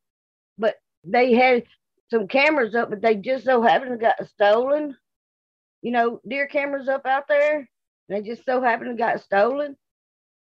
But 0.60 0.76
they 1.04 1.34
had 1.34 1.64
some 2.12 2.28
cameras 2.28 2.76
up, 2.76 2.92
but 2.92 3.02
they 3.02 3.16
just 3.16 3.46
so 3.46 3.62
happened 3.64 3.92
to 3.92 3.98
got 3.98 4.28
stolen. 4.28 4.96
You 5.82 5.92
know, 5.92 6.22
deer 6.28 6.48
cameras 6.48 6.88
up 6.88 7.06
out 7.08 7.28
there. 7.28 7.68
They 8.10 8.22
just 8.22 8.44
so 8.46 8.62
happened 8.62 8.90
to 8.90 8.96
got 8.96 9.22
stolen. 9.22 9.78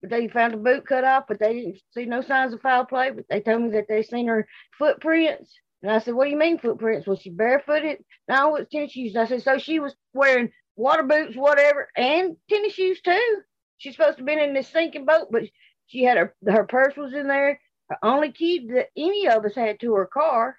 But 0.01 0.11
they 0.11 0.29
found 0.29 0.55
a 0.55 0.57
boot 0.57 0.87
cut 0.87 1.05
off, 1.05 1.27
but 1.29 1.39
they 1.39 1.55
didn't 1.55 1.79
see 1.93 2.07
no 2.07 2.23
signs 2.23 2.53
of 2.53 2.61
foul 2.61 2.87
play. 2.87 3.11
But 3.11 3.27
they 3.31 3.41
told 3.41 3.63
me 3.63 3.71
that 3.71 3.87
they 3.89 4.03
seen 4.03 4.27
her 4.27 4.49
footprints. 4.79 5.55
And 5.83 5.93
I 5.93 5.99
said, 5.99 6.15
What 6.15 6.25
do 6.25 6.31
you 6.31 6.39
mean 6.39 6.59
footprints? 6.59 7.07
Was 7.07 7.21
she 7.21 7.31
barefooted? 7.31 7.99
No, 8.29 8.57
it's 8.57 8.71
tennis 8.71 8.93
shoes. 8.93 9.17
I 9.17 9.27
said, 9.27 9.43
So 9.43 9.59
she 9.59 9.79
was 9.79 9.95
wearing 10.15 10.51
water 10.77 11.03
boots, 11.05 11.37
whatever, 11.37 11.89
and 11.97 12.37
tennis 12.49 12.73
shoes 12.75 13.01
too. 13.03 13.43
She's 13.79 13.95
supposed 13.95 14.19
to 14.19 14.23
have 14.23 14.27
been 14.27 14.39
in 14.39 14.55
this 14.55 14.69
sinking 14.69 15.05
boat, 15.05 15.29
but 15.31 15.45
she 15.87 16.05
had 16.05 16.17
her 16.17 16.35
her 16.47 16.65
purse 16.65 16.97
was 16.97 17.13
in 17.13 17.29
there. 17.29 17.61
Her 17.89 17.99
only 18.03 18.33
key 18.33 18.69
that 18.73 18.89
any 18.97 19.29
of 19.29 19.45
us 19.45 19.55
had 19.55 19.81
to 19.81 19.95
her 19.95 20.07
car 20.07 20.57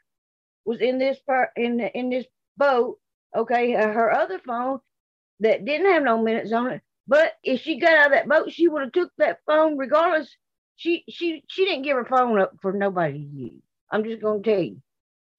was 0.66 0.80
in 0.82 1.00
this 1.00 1.20
part 1.20 1.50
in 1.56 1.80
in 1.80 2.10
this 2.10 2.26
boat. 2.58 3.00
Okay, 3.36 3.72
her 3.72 4.12
other 4.12 4.40
phone 4.40 4.80
that 5.44 5.66
didn't 5.66 5.92
have 5.92 6.04
no 6.04 6.22
minutes 6.24 6.54
on 6.54 6.72
it. 6.72 6.82
But 7.08 7.34
if 7.44 7.62
she 7.62 7.80
got 7.80 7.98
out 7.98 8.08
of 8.08 8.14
that 8.14 8.30
boat, 8.30 8.52
she 8.54 8.70
would 8.70 8.84
have 8.84 8.94
took 8.94 9.12
that 9.20 9.40
phone 9.48 9.78
regardless. 9.78 10.36
She 10.78 11.06
she 11.10 11.44
she 11.50 11.66
didn't 11.66 11.84
give 11.84 11.98
her 11.98 12.06
phone 12.06 12.40
up 12.40 12.54
for 12.62 12.74
nobody 12.74 13.20
to 13.20 13.20
use. 13.20 13.64
I'm 13.92 14.06
just 14.06 14.22
gonna 14.24 14.44
tell 14.44 14.62
you. 14.62 14.82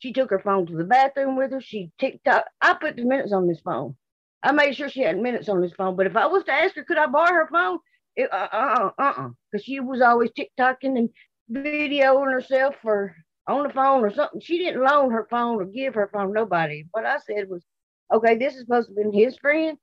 She 0.00 0.12
took 0.12 0.30
her 0.30 0.40
phone 0.40 0.66
to 0.66 0.76
the 0.76 0.84
bathroom 0.84 1.36
with 1.36 1.52
her. 1.52 1.60
She 1.62 1.92
TikTok. 1.98 2.46
I 2.62 2.74
put 2.74 2.96
the 2.96 3.04
minutes 3.04 3.32
on 3.32 3.48
this 3.48 3.60
phone. 3.60 3.96
I 4.42 4.52
made 4.52 4.76
sure 4.76 4.88
she 4.90 5.02
had 5.02 5.18
minutes 5.18 5.48
on 5.48 5.62
this 5.62 5.72
phone. 5.72 5.96
But 5.96 6.06
if 6.06 6.16
I 6.16 6.26
was 6.26 6.44
to 6.44 6.52
ask 6.52 6.76
her, 6.76 6.84
could 6.84 6.98
I 6.98 7.06
borrow 7.06 7.32
her 7.34 7.48
phone? 7.52 7.78
It, 8.16 8.30
uh 8.32 8.48
uh 8.52 8.90
uh 8.98 9.14
uh. 9.18 9.28
Because 9.50 9.64
she 9.64 9.80
was 9.80 10.02
always 10.02 10.30
TikToking 10.32 10.98
and 10.98 11.10
videoing 11.50 12.32
herself 12.32 12.76
for 12.82 13.16
on 13.48 13.64
the 13.66 13.72
phone 13.74 14.04
or 14.04 14.12
something. 14.12 14.40
She 14.40 14.58
didn't 14.58 14.82
loan 14.84 15.10
her 15.12 15.26
phone 15.30 15.60
or 15.60 15.66
give 15.66 15.94
her 15.94 16.10
phone 16.12 16.32
nobody. 16.32 16.84
What 16.92 17.06
I 17.06 17.18
said 17.18 17.48
was, 17.48 17.64
okay, 18.12 18.36
this 18.36 18.54
is 18.54 18.62
supposed 18.62 18.90
to 18.90 19.10
be 19.10 19.18
his 19.18 19.36
friend, 19.38 19.78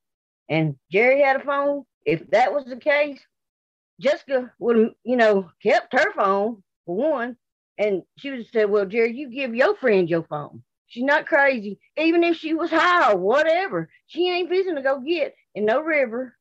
and 0.51 0.75
Jerry 0.91 1.21
had 1.23 1.37
a 1.41 1.45
phone. 1.45 1.85
If 2.05 2.29
that 2.31 2.53
was 2.53 2.65
the 2.65 2.77
case, 2.77 3.21
Jessica 4.01 4.51
would 4.59 4.77
have, 4.77 4.89
you 5.03 5.17
know, 5.17 5.49
kept 5.63 5.93
her 5.93 6.13
phone 6.13 6.63
for 6.85 6.95
one, 6.95 7.37
and 7.77 8.03
she 8.17 8.31
would 8.31 8.39
have 8.39 8.49
said, 8.53 8.69
"Well, 8.69 8.85
Jerry, 8.85 9.15
you 9.15 9.29
give 9.29 9.55
your 9.55 9.75
friend 9.77 10.09
your 10.09 10.23
phone." 10.23 10.63
She's 10.87 11.05
not 11.05 11.27
crazy. 11.27 11.79
Even 11.97 12.23
if 12.23 12.37
she 12.37 12.53
was 12.53 12.69
high 12.69 13.13
or 13.13 13.17
whatever, 13.17 13.89
she 14.07 14.29
ain't 14.29 14.49
fishing 14.49 14.75
to 14.75 14.81
go 14.83 14.99
get 14.99 15.35
in 15.55 15.65
no 15.65 15.79
river, 15.81 16.37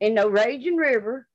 in 0.00 0.14
no 0.14 0.28
raging 0.28 0.76
river. 0.76 1.28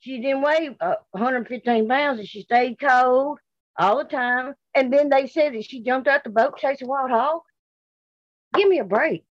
She 0.00 0.20
didn't 0.20 0.42
weigh 0.42 0.76
uh, 0.80 0.96
115 1.10 1.88
pounds 1.88 2.20
and 2.20 2.28
she 2.28 2.42
stayed 2.42 2.78
cold 2.80 3.40
all 3.78 3.98
the 3.98 4.04
time. 4.04 4.54
And 4.74 4.92
then 4.92 5.08
they 5.10 5.26
said 5.26 5.54
that 5.54 5.64
she 5.64 5.82
jumped 5.82 6.08
out 6.08 6.24
the 6.24 6.30
boat 6.30 6.58
chasing 6.58 6.88
wild 6.88 7.10
hog. 7.10 7.40
Give 8.54 8.68
me 8.68 8.78
a 8.78 8.84
break. 8.84 9.24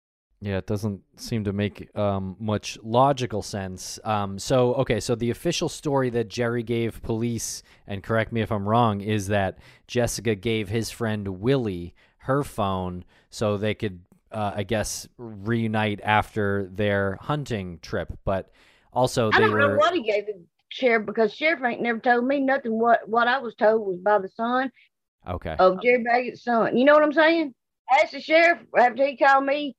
Yeah, 0.44 0.58
it 0.58 0.66
doesn't 0.66 1.00
seem 1.16 1.44
to 1.44 1.54
make 1.54 1.96
um, 1.96 2.36
much 2.38 2.78
logical 2.82 3.40
sense. 3.40 3.98
Um, 4.04 4.38
so, 4.38 4.74
okay, 4.74 5.00
so 5.00 5.14
the 5.14 5.30
official 5.30 5.70
story 5.70 6.10
that 6.10 6.28
Jerry 6.28 6.62
gave 6.62 7.02
police, 7.02 7.62
and 7.86 8.02
correct 8.02 8.30
me 8.30 8.42
if 8.42 8.52
I'm 8.52 8.68
wrong, 8.68 9.00
is 9.00 9.28
that 9.28 9.56
Jessica 9.86 10.34
gave 10.34 10.68
his 10.68 10.90
friend 10.90 11.40
Willie 11.40 11.94
her 12.18 12.44
phone 12.44 13.06
so 13.30 13.56
they 13.56 13.72
could, 13.72 14.00
uh, 14.32 14.52
I 14.54 14.64
guess, 14.64 15.08
reunite 15.16 16.00
after 16.04 16.68
their 16.70 17.16
hunting 17.22 17.78
trip. 17.80 18.12
But 18.26 18.50
also, 18.92 19.32
I 19.32 19.38
they 19.38 19.44
don't 19.44 19.52
were. 19.52 19.58
know 19.60 19.76
what 19.78 19.94
he 19.94 20.02
gave 20.02 20.26
the 20.26 20.44
sheriff 20.68 21.06
because 21.06 21.32
sheriff 21.32 21.62
ain't 21.64 21.80
never 21.80 22.00
told 22.00 22.26
me 22.26 22.40
nothing. 22.40 22.78
What 22.78 23.08
what 23.08 23.28
I 23.28 23.38
was 23.38 23.54
told 23.54 23.86
was 23.86 23.96
by 23.98 24.18
the 24.18 24.28
son 24.28 24.70
Okay. 25.26 25.56
of 25.58 25.80
Jerry 25.82 26.02
Baggett's 26.02 26.44
son. 26.44 26.76
You 26.76 26.84
know 26.84 26.92
what 26.94 27.02
I'm 27.02 27.12
saying? 27.14 27.54
I 27.90 28.02
asked 28.02 28.12
the 28.12 28.20
sheriff 28.20 28.58
after 28.78 29.06
he 29.06 29.16
called 29.16 29.44
me, 29.46 29.74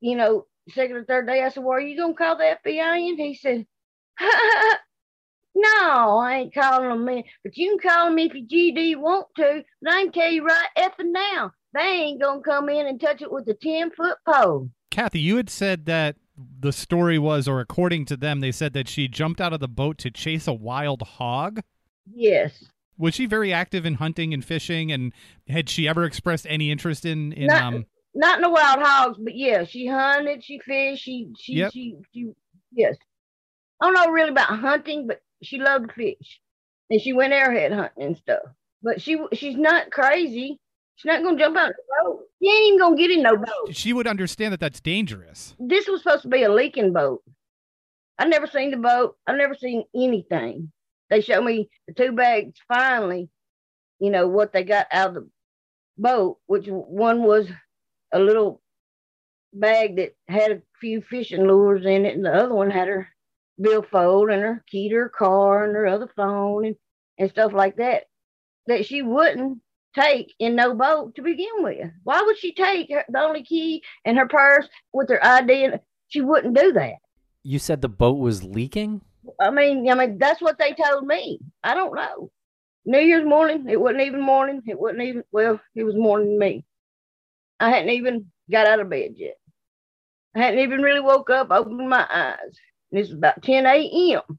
you 0.00 0.16
know, 0.16 0.46
second 0.70 0.96
or 0.96 1.04
third 1.04 1.26
day. 1.26 1.42
I 1.42 1.48
said, 1.48 1.62
"Well, 1.62 1.76
are 1.76 1.80
you 1.80 1.96
gonna 1.96 2.14
call 2.14 2.36
the 2.36 2.56
FBI?" 2.64 3.08
And 3.08 3.18
he 3.18 3.34
said, 3.34 3.66
"No, 5.54 6.18
I 6.18 6.40
ain't 6.42 6.54
calling 6.54 6.88
them 6.88 7.08
in, 7.08 7.24
but 7.42 7.56
you 7.56 7.78
can 7.78 7.90
call 7.90 8.08
them 8.08 8.18
if 8.18 8.34
you 8.34 8.46
GD 8.46 8.96
want 8.96 9.26
to. 9.36 9.64
But 9.82 9.92
I 9.92 10.02
can 10.04 10.12
tell 10.12 10.30
you 10.30 10.44
right 10.44 10.68
effing 10.76 11.12
now, 11.12 11.52
they 11.72 11.80
ain't 11.80 12.20
gonna 12.20 12.42
come 12.42 12.68
in 12.68 12.86
and 12.86 13.00
touch 13.00 13.22
it 13.22 13.32
with 13.32 13.48
a 13.48 13.54
ten 13.54 13.90
foot 13.90 14.18
pole." 14.28 14.70
Kathy, 14.90 15.20
you 15.20 15.36
had 15.36 15.50
said 15.50 15.86
that 15.86 16.16
the 16.60 16.72
story 16.72 17.18
was, 17.18 17.48
or 17.48 17.60
according 17.60 18.04
to 18.06 18.16
them, 18.16 18.40
they 18.40 18.52
said 18.52 18.72
that 18.74 18.88
she 18.88 19.08
jumped 19.08 19.40
out 19.40 19.52
of 19.52 19.60
the 19.60 19.68
boat 19.68 19.98
to 19.98 20.10
chase 20.10 20.46
a 20.46 20.52
wild 20.52 21.02
hog. 21.02 21.60
Yes. 22.12 22.64
Was 22.98 23.14
she 23.14 23.26
very 23.26 23.52
active 23.52 23.84
in 23.84 23.94
hunting 23.94 24.32
and 24.32 24.44
fishing? 24.44 24.90
And 24.92 25.12
had 25.48 25.68
she 25.68 25.86
ever 25.88 26.04
expressed 26.04 26.46
any 26.48 26.70
interest 26.70 27.04
in 27.04 27.32
in 27.32 27.48
Not- 27.48 27.62
um? 27.62 27.86
Not 28.16 28.38
in 28.38 28.42
the 28.42 28.50
wild 28.50 28.82
hogs, 28.82 29.18
but 29.18 29.36
yeah, 29.36 29.64
she 29.64 29.86
hunted, 29.86 30.42
she 30.42 30.58
fished, 30.58 31.02
she 31.02 31.28
she 31.38 31.52
Yep. 31.54 31.72
she, 31.72 31.96
she 32.12 32.30
yes. 32.72 32.96
I 33.80 33.86
don't 33.86 33.94
know 33.94 34.10
really 34.10 34.30
about 34.30 34.58
hunting, 34.58 35.06
but 35.06 35.20
she 35.42 35.58
loved 35.58 35.92
fish, 35.92 36.40
and 36.90 37.00
she 37.00 37.12
went 37.12 37.34
airhead 37.34 37.74
hunting 37.74 38.04
and 38.04 38.16
stuff. 38.16 38.42
But 38.82 39.00
she 39.02 39.18
she's 39.34 39.56
not 39.56 39.90
crazy. 39.90 40.58
She's 40.96 41.06
not 41.06 41.22
gonna 41.22 41.38
jump 41.38 41.56
out 41.58 41.70
of 41.70 41.76
the 41.76 42.04
boat. 42.04 42.20
She 42.42 42.48
ain't 42.48 42.66
even 42.68 42.78
gonna 42.78 42.96
get 42.96 43.10
in 43.10 43.22
no 43.22 43.36
boat. 43.36 43.72
She 43.72 43.92
would 43.92 44.06
understand 44.06 44.52
that 44.52 44.60
that's 44.60 44.80
dangerous. 44.80 45.54
This 45.58 45.86
was 45.86 46.02
supposed 46.02 46.22
to 46.22 46.28
be 46.28 46.42
a 46.42 46.52
leaking 46.52 46.92
boat. 46.92 47.22
I 48.18 48.26
never 48.26 48.46
seen 48.46 48.70
the 48.70 48.78
boat. 48.78 49.16
I 49.26 49.36
never 49.36 49.54
seen 49.54 49.84
anything. 49.94 50.72
They 51.10 51.20
showed 51.20 51.44
me 51.44 51.68
the 51.86 51.92
two 51.92 52.12
bags 52.12 52.58
finally, 52.66 53.28
you 53.98 54.10
know, 54.10 54.26
what 54.26 54.52
they 54.54 54.64
got 54.64 54.86
out 54.90 55.08
of 55.08 55.14
the 55.14 55.28
boat, 55.98 56.38
which 56.46 56.66
one 56.66 57.22
was 57.22 57.46
a 58.16 58.18
little 58.18 58.62
bag 59.52 59.96
that 59.96 60.14
had 60.28 60.50
a 60.52 60.62
few 60.80 61.02
fishing 61.02 61.46
lures 61.46 61.84
in 61.84 62.04
it, 62.04 62.14
and 62.14 62.24
the 62.24 62.34
other 62.34 62.54
one 62.54 62.70
had 62.70 62.88
her 62.88 63.08
billfold 63.60 64.30
and 64.30 64.42
her 64.42 64.64
key 64.70 64.88
to 64.88 64.94
her 64.96 65.08
car 65.08 65.64
and 65.64 65.74
her 65.74 65.86
other 65.86 66.10
phone 66.14 66.66
and, 66.66 66.76
and 67.18 67.30
stuff 67.30 67.52
like 67.52 67.76
that 67.76 68.04
that 68.66 68.84
she 68.84 69.02
wouldn't 69.02 69.58
take 69.94 70.34
in 70.38 70.56
no 70.56 70.74
boat 70.74 71.14
to 71.14 71.22
begin 71.22 71.48
with. 71.58 71.90
Why 72.04 72.22
would 72.22 72.38
she 72.38 72.52
take 72.52 72.90
her, 72.90 73.04
the 73.08 73.20
only 73.20 73.42
key 73.42 73.82
and 74.04 74.18
her 74.18 74.28
purse 74.28 74.68
with 74.92 75.08
her 75.08 75.24
ID? 75.24 75.64
And 75.64 75.80
she 76.08 76.20
wouldn't 76.20 76.56
do 76.56 76.72
that. 76.72 76.94
You 77.42 77.58
said 77.58 77.80
the 77.80 77.88
boat 77.88 78.18
was 78.18 78.44
leaking? 78.44 79.02
I 79.40 79.50
mean, 79.50 79.88
I 79.88 79.94
mean 79.94 80.18
that's 80.18 80.42
what 80.42 80.58
they 80.58 80.72
told 80.72 81.06
me. 81.06 81.40
I 81.62 81.74
don't 81.74 81.94
know. 81.94 82.30
New 82.84 83.00
Year's 83.00 83.26
morning, 83.26 83.66
it 83.68 83.80
wasn't 83.80 84.02
even 84.02 84.20
morning. 84.20 84.62
It 84.66 84.78
wasn't 84.78 85.02
even 85.02 85.24
well, 85.32 85.60
it 85.74 85.84
was 85.84 85.96
morning 85.96 86.34
to 86.34 86.38
me. 86.38 86.64
I 87.60 87.70
hadn't 87.70 87.90
even 87.90 88.26
got 88.50 88.66
out 88.66 88.80
of 88.80 88.90
bed 88.90 89.14
yet. 89.16 89.36
I 90.34 90.40
hadn't 90.40 90.60
even 90.60 90.82
really 90.82 91.00
woke 91.00 91.30
up, 91.30 91.50
opened 91.50 91.88
my 91.88 92.06
eyes. 92.10 92.58
And 92.90 93.00
this 93.00 93.08
was 93.08 93.16
about 93.18 93.42
10 93.42 93.66
a.m. 93.66 94.20
I 94.28 94.34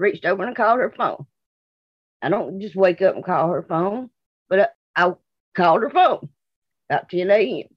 reached 0.00 0.24
over 0.24 0.44
and 0.44 0.56
called 0.56 0.80
her 0.80 0.92
phone. 0.96 1.26
I 2.20 2.28
don't 2.28 2.60
just 2.60 2.74
wake 2.74 3.00
up 3.02 3.14
and 3.14 3.24
call 3.24 3.50
her 3.50 3.62
phone, 3.62 4.10
but 4.48 4.74
I, 4.96 5.04
I 5.08 5.12
called 5.56 5.82
her 5.82 5.90
phone 5.90 6.28
about 6.90 7.08
10 7.08 7.30
a.m. 7.30 7.68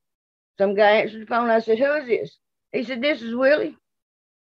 Some 0.57 0.75
guy 0.75 1.01
answered 1.01 1.21
the 1.21 1.27
phone. 1.27 1.49
I 1.49 1.59
said, 1.59 1.79
Who 1.79 1.91
is 1.93 2.07
this? 2.07 2.37
He 2.71 2.83
said, 2.83 3.01
This 3.01 3.21
is 3.21 3.35
Willie. 3.35 3.77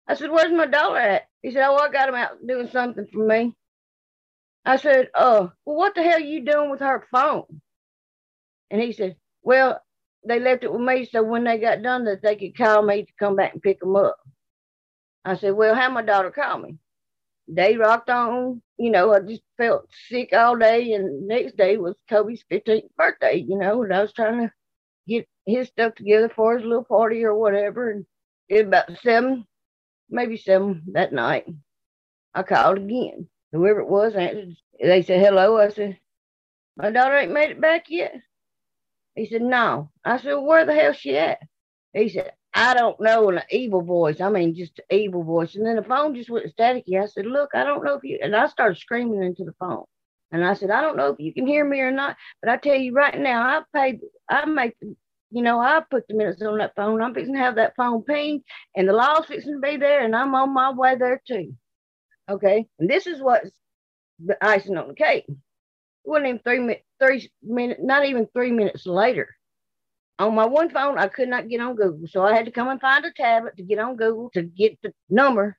I 0.06 0.14
said, 0.14 0.30
Where's 0.30 0.52
my 0.52 0.66
dollar 0.66 0.98
at? 0.98 1.22
He 1.42 1.50
said, 1.50 1.64
Oh, 1.66 1.76
I 1.76 1.90
got 1.90 2.08
him 2.08 2.14
out 2.14 2.46
doing 2.46 2.68
something 2.68 3.06
for 3.12 3.26
me. 3.26 3.54
I 4.64 4.76
said, 4.76 5.08
Oh, 5.14 5.52
well, 5.64 5.76
what 5.76 5.94
the 5.94 6.02
hell 6.02 6.18
are 6.18 6.20
you 6.20 6.44
doing 6.44 6.70
with 6.70 6.80
her 6.80 7.06
phone? 7.10 7.60
And 8.70 8.80
he 8.80 8.92
said, 8.92 9.16
Well, 9.42 9.80
they 10.26 10.40
left 10.40 10.64
it 10.64 10.72
with 10.72 10.82
me 10.82 11.06
so 11.06 11.22
when 11.22 11.44
they 11.44 11.58
got 11.58 11.82
done 11.82 12.04
that 12.04 12.22
they 12.22 12.36
could 12.36 12.56
call 12.56 12.82
me 12.82 13.04
to 13.04 13.12
come 13.18 13.36
back 13.36 13.52
and 13.54 13.62
pick 13.62 13.80
them 13.80 13.96
up. 13.96 14.18
I 15.24 15.36
said, 15.36 15.52
Well, 15.54 15.74
have 15.74 15.92
my 15.92 16.02
daughter 16.02 16.30
call 16.30 16.58
me. 16.58 16.78
They 17.48 17.76
rocked 17.76 18.10
on, 18.10 18.62
you 18.78 18.90
know, 18.90 19.12
I 19.14 19.20
just 19.20 19.42
felt 19.56 19.88
sick 20.08 20.32
all 20.32 20.56
day 20.56 20.92
and 20.92 21.26
next 21.26 21.56
day 21.56 21.76
was 21.78 21.96
Kobe's 22.08 22.44
15th 22.50 22.88
birthday, 22.96 23.36
you 23.36 23.58
know, 23.58 23.82
and 23.82 23.92
I 23.92 24.02
was 24.02 24.12
trying 24.12 24.38
to 24.48 24.52
get 25.08 25.28
his 25.46 25.68
stuff 25.68 25.94
together 25.96 26.30
for 26.34 26.56
his 26.56 26.66
little 26.66 26.84
party 26.84 27.24
or 27.24 27.34
whatever. 27.34 27.90
And 27.90 28.06
it 28.48 28.66
about 28.66 28.98
seven, 29.02 29.46
maybe 30.10 30.36
seven 30.36 30.82
that 30.92 31.12
night. 31.12 31.46
I 32.34 32.42
called 32.44 32.78
again. 32.78 33.28
Whoever 33.52 33.80
it 33.80 33.88
was 33.88 34.14
answered. 34.14 34.56
They 34.80 35.02
said, 35.02 35.20
hello. 35.20 35.58
I 35.58 35.70
said, 35.70 35.98
my 36.76 36.90
daughter 36.90 37.16
ain't 37.16 37.32
made 37.32 37.50
it 37.50 37.60
back 37.60 37.86
yet. 37.90 38.14
He 39.14 39.26
said, 39.26 39.42
no. 39.42 39.90
I 40.04 40.18
said, 40.18 40.34
where 40.34 40.64
the 40.64 40.74
hell's 40.74 40.96
she 40.96 41.16
at? 41.16 41.38
He 41.92 42.08
said, 42.08 42.32
I 42.54 42.74
don't 42.74 43.00
know 43.00 43.28
in 43.28 43.38
an 43.38 43.44
evil 43.50 43.82
voice. 43.82 44.20
I 44.20 44.28
mean, 44.28 44.54
just 44.54 44.78
an 44.78 44.98
evil 44.98 45.22
voice. 45.22 45.54
And 45.54 45.66
then 45.66 45.76
the 45.76 45.82
phone 45.82 46.14
just 46.14 46.30
went 46.30 46.46
staticky. 46.56 47.00
I 47.00 47.06
said, 47.06 47.26
look, 47.26 47.50
I 47.54 47.64
don't 47.64 47.84
know 47.84 47.94
if 47.94 48.04
you, 48.04 48.18
and 48.22 48.34
I 48.34 48.46
started 48.48 48.78
screaming 48.78 49.22
into 49.22 49.44
the 49.44 49.54
phone. 49.58 49.84
And 50.32 50.44
I 50.44 50.54
said, 50.54 50.70
I 50.70 50.80
don't 50.80 50.96
know 50.96 51.08
if 51.08 51.18
you 51.18 51.34
can 51.34 51.46
hear 51.46 51.64
me 51.64 51.80
or 51.80 51.90
not, 51.90 52.16
but 52.40 52.50
I 52.50 52.56
tell 52.56 52.76
you 52.76 52.92
right 52.92 53.18
now, 53.18 53.42
I 53.42 53.62
paid, 53.74 54.00
I 54.28 54.44
make, 54.46 54.76
you 54.80 55.42
know, 55.42 55.60
I 55.60 55.82
put 55.90 56.06
the 56.06 56.14
minutes 56.14 56.42
on 56.42 56.58
that 56.58 56.76
phone. 56.76 57.02
I'm 57.02 57.14
fixing 57.14 57.34
to 57.34 57.40
have 57.40 57.56
that 57.56 57.74
phone 57.76 58.02
pinged, 58.02 58.42
and 58.76 58.88
the 58.88 58.92
law's 58.92 59.26
fixing 59.26 59.54
to 59.54 59.58
be 59.58 59.76
there, 59.76 60.04
and 60.04 60.14
I'm 60.14 60.34
on 60.34 60.54
my 60.54 60.70
way 60.70 60.94
there 60.94 61.20
too. 61.26 61.56
Okay. 62.28 62.66
And 62.78 62.88
this 62.88 63.08
is 63.08 63.20
what's 63.20 63.50
the 64.24 64.36
icing 64.44 64.76
on 64.76 64.88
the 64.88 64.94
cake. 64.94 65.26
Wasn't 66.10 66.26
even 66.26 66.40
three 66.40 66.58
minutes, 66.58 66.82
three 67.00 67.30
minutes, 67.40 67.80
not 67.84 68.04
even 68.04 68.26
three 68.34 68.50
minutes 68.50 68.84
later. 68.84 69.28
On 70.18 70.34
my 70.34 70.44
one 70.44 70.68
phone, 70.68 70.98
I 70.98 71.06
could 71.06 71.28
not 71.28 71.48
get 71.48 71.60
on 71.60 71.76
Google. 71.76 72.08
So 72.08 72.24
I 72.24 72.34
had 72.34 72.46
to 72.46 72.50
come 72.50 72.66
and 72.66 72.80
find 72.80 73.04
a 73.04 73.12
tablet 73.12 73.56
to 73.56 73.62
get 73.62 73.78
on 73.78 73.94
Google 73.94 74.28
to 74.34 74.42
get 74.42 74.76
the 74.82 74.92
number 75.08 75.56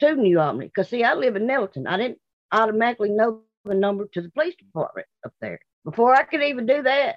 to 0.00 0.14
New 0.14 0.40
Albany. 0.40 0.68
Because, 0.68 0.88
see, 0.88 1.04
I 1.04 1.12
live 1.12 1.36
in 1.36 1.46
Nettleton. 1.46 1.86
I 1.86 1.98
didn't 1.98 2.16
automatically 2.50 3.10
know 3.10 3.42
the 3.66 3.74
number 3.74 4.08
to 4.14 4.22
the 4.22 4.30
police 4.30 4.54
department 4.56 5.06
up 5.26 5.34
there. 5.42 5.60
Before 5.84 6.16
I 6.16 6.22
could 6.22 6.42
even 6.42 6.64
do 6.64 6.82
that, 6.84 7.16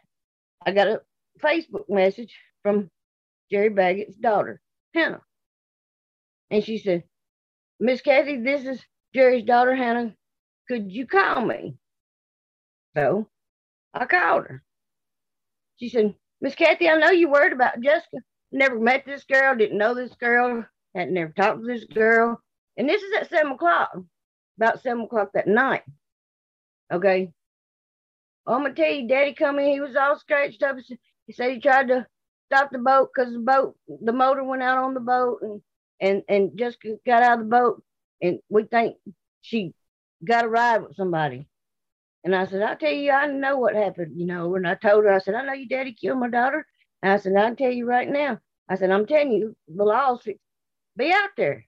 I 0.66 0.72
got 0.74 0.88
a 0.88 1.02
Facebook 1.42 1.86
message 1.88 2.36
from 2.62 2.90
Jerry 3.50 3.70
Baggett's 3.70 4.18
daughter, 4.18 4.60
Hannah. 4.94 5.22
And 6.52 6.62
she 6.62 6.78
said, 6.80 7.06
Miss 7.80 8.02
Kathy, 8.02 8.42
this 8.42 8.66
is 8.66 8.86
Jerry's 9.14 9.46
daughter, 9.46 9.78
Hannah. 9.78 10.14
Could 10.68 10.92
you 10.92 11.08
call 11.08 11.46
me? 11.46 11.78
So 12.96 13.28
I 13.94 14.06
called 14.06 14.46
her. 14.48 14.64
She 15.78 15.90
said, 15.90 16.16
Miss 16.42 16.56
Kathy, 16.56 16.90
I 16.90 16.98
know 16.98 17.12
you 17.12 17.30
worried 17.30 17.54
about 17.54 17.82
Jessica. 17.82 18.18
Never 18.52 18.80
met 18.80 19.06
this 19.06 19.26
girl, 19.26 19.56
didn't 19.56 19.78
know 19.78 19.94
this 19.94 20.16
girl, 20.16 20.66
had 20.94 21.12
never 21.12 21.32
talked 21.32 21.62
to 21.62 21.68
this 21.68 21.86
girl. 21.86 22.42
And 22.78 22.88
this 22.88 23.02
is 23.02 23.14
at 23.20 23.30
seven 23.30 23.54
o'clock, 23.54 23.92
about 24.58 24.82
seven 24.82 25.04
o'clock 25.04 25.32
that 25.34 25.48
night. 25.48 25.84
Okay. 26.92 27.32
I'm 28.48 28.62
gonna 28.62 28.74
tell 28.74 28.92
you, 28.92 29.08
Daddy 29.08 29.34
come 29.34 29.60
in, 29.60 29.72
he 29.72 29.80
was 29.82 29.96
all 29.96 30.18
scratched 30.20 30.64
up. 30.64 30.78
He 31.26 31.34
said 31.34 31.52
he 31.52 31.60
tried 31.60 31.88
to 31.88 32.06
stop 32.46 32.70
the 32.72 32.78
boat 32.78 33.10
because 33.14 33.34
the 33.34 33.40
boat, 33.40 33.76
the 33.88 34.14
motor 34.14 34.44
went 34.44 34.62
out 34.62 34.78
on 34.78 34.94
the 34.94 35.00
boat 35.00 35.40
and 35.42 35.62
and 36.00 36.24
and 36.30 36.58
Jessica 36.58 36.98
got 37.06 37.24
out 37.24 37.40
of 37.40 37.46
the 37.46 37.50
boat 37.50 37.84
and 38.22 38.40
we 38.50 38.64
think 38.64 38.98
she 39.42 39.74
got 40.24 40.46
a 40.46 40.48
ride 40.48 40.84
with 40.84 40.96
somebody. 40.96 41.48
And 42.26 42.36
I 42.36 42.48
said, 42.48 42.64
I'll 42.64 42.78
tell 42.78 42.92
you, 42.92 43.12
I 43.12 43.28
know 43.28 43.58
what 43.60 43.76
happened, 43.76 44.20
you 44.20 44.28
know. 44.28 44.56
And 44.56 44.68
I 44.68 44.76
told 44.76 45.06
her, 45.06 45.14
I 45.14 45.20
said, 45.20 45.36
I 45.36 45.46
know 45.46 45.54
your 45.54 45.70
daddy 45.70 45.94
killed 45.94 46.20
my 46.20 46.30
daughter. 46.30 46.68
And 47.04 47.14
I 47.14 47.18
said, 47.18 47.36
I'll 47.38 47.56
tell 47.56 47.72
you 47.72 47.88
right 47.88 48.10
now. 48.10 48.40
I 48.70 48.76
said, 48.76 48.92
I'm 48.92 49.08
telling 49.08 49.34
you, 49.34 49.56
the 49.70 49.86
law's 49.86 50.28
be 50.98 51.14
out 51.14 51.32
there. 51.38 51.66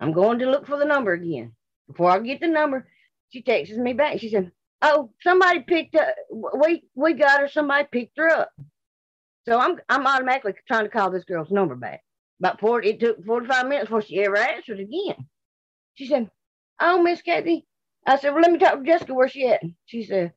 I'm 0.00 0.12
going 0.12 0.40
to 0.40 0.50
look 0.50 0.66
for 0.66 0.78
the 0.78 0.86
number 0.86 1.14
again. 1.14 1.54
Before 1.88 2.10
I 2.10 2.20
get 2.20 2.40
the 2.40 2.48
number, 2.48 2.88
she 3.30 3.42
texts 3.42 3.76
me 3.76 3.94
back. 3.94 4.20
She 4.20 4.30
said, 4.30 4.52
Oh, 4.82 5.12
somebody 5.22 5.60
picked 5.60 5.96
up 5.96 6.08
we 6.30 6.84
we 6.94 7.14
got 7.14 7.40
her, 7.40 7.48
somebody 7.48 7.88
picked 7.92 8.18
her 8.18 8.28
up. 8.28 8.50
So 9.46 9.58
I'm 9.58 9.80
I'm 9.88 10.06
automatically 10.06 10.54
trying 10.68 10.84
to 10.84 10.90
call 10.90 11.10
this 11.10 11.24
girl's 11.24 11.50
number 11.50 11.74
back. 11.76 12.02
About 12.40 12.60
40, 12.60 12.88
it 12.88 13.00
took 13.00 13.24
45 13.24 13.68
minutes 13.68 13.86
before 13.86 14.02
she 14.02 14.22
ever 14.24 14.36
answered 14.38 14.80
again. 14.80 15.28
She 15.94 16.06
said, 16.06 16.30
Oh, 16.80 17.02
Miss 17.02 17.22
Kathy. 17.22 17.66
I 18.06 18.18
said, 18.18 18.32
Well, 18.32 18.42
let 18.42 18.52
me 18.52 18.58
talk 18.58 18.78
to 18.78 18.84
Jessica. 18.84 19.14
Where's 19.14 19.32
she 19.32 19.46
at? 19.46 19.62
She 19.86 20.04
said, 20.04 20.32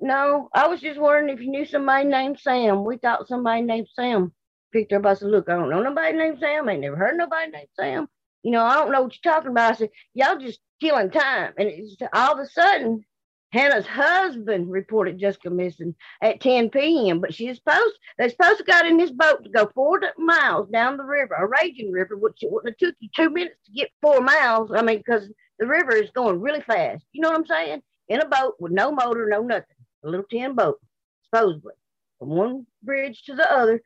No, 0.00 0.48
I 0.54 0.68
was 0.68 0.80
just 0.80 1.00
wondering 1.00 1.30
if 1.34 1.40
you 1.42 1.50
knew 1.50 1.64
somebody 1.64 2.06
named 2.06 2.38
Sam. 2.40 2.84
We 2.84 2.98
thought 2.98 3.28
somebody 3.28 3.62
named 3.62 3.88
Sam 3.94 4.32
picked 4.72 4.92
her 4.92 4.98
up. 4.98 5.06
I 5.06 5.14
said, 5.14 5.30
Look, 5.30 5.48
I 5.48 5.54
don't 5.54 5.70
know 5.70 5.82
nobody 5.82 6.16
named 6.16 6.38
Sam. 6.40 6.68
I 6.68 6.72
ain't 6.72 6.82
never 6.82 6.96
heard 6.96 7.16
nobody 7.16 7.50
named 7.50 7.68
Sam. 7.74 8.08
You 8.42 8.52
know, 8.52 8.64
I 8.64 8.74
don't 8.74 8.92
know 8.92 9.02
what 9.02 9.14
you're 9.14 9.32
talking 9.32 9.50
about. 9.50 9.72
I 9.72 9.76
said, 9.76 9.90
Y'all 10.14 10.38
just 10.38 10.60
killing 10.80 11.10
time. 11.10 11.52
And 11.58 11.68
it's 11.68 11.96
all 12.12 12.34
of 12.34 12.38
a 12.38 12.46
sudden, 12.46 13.04
Hannah's 13.52 13.86
husband 13.86 14.70
reported 14.70 15.18
Jessica 15.18 15.48
missing 15.48 15.94
at 16.20 16.40
10 16.40 16.68
p.m., 16.70 17.20
but 17.20 17.32
she's 17.32 17.56
supposed 17.56 17.94
they're 18.18 18.28
supposed 18.28 18.58
to 18.58 18.64
got 18.64 18.86
in 18.86 18.98
this 18.98 19.10
boat 19.10 19.42
to 19.42 19.50
go 19.50 19.70
four 19.74 20.00
miles 20.18 20.68
down 20.68 20.98
the 20.98 21.04
river, 21.04 21.34
a 21.34 21.46
raging 21.46 21.90
river, 21.90 22.16
which 22.16 22.42
it 22.42 22.52
would 22.52 22.66
have 22.66 22.76
took 22.76 22.94
you 23.00 23.08
two 23.14 23.30
minutes 23.30 23.56
to 23.64 23.72
get 23.72 23.90
four 24.02 24.20
miles. 24.20 24.70
I 24.74 24.82
mean, 24.82 24.98
because 24.98 25.30
the 25.58 25.66
river 25.66 25.92
is 25.92 26.10
going 26.10 26.40
really 26.40 26.60
fast. 26.60 27.04
You 27.12 27.22
know 27.22 27.30
what 27.30 27.38
I'm 27.38 27.46
saying? 27.46 27.82
In 28.08 28.20
a 28.20 28.28
boat 28.28 28.54
with 28.58 28.72
no 28.72 28.92
motor, 28.92 29.28
no 29.28 29.42
nothing, 29.42 29.64
a 30.04 30.08
little 30.08 30.26
tin 30.30 30.54
boat, 30.54 30.78
supposedly. 31.24 31.74
From 32.18 32.30
one 32.30 32.66
bridge 32.82 33.22
to 33.24 33.34
the 33.34 33.50
other 33.52 33.82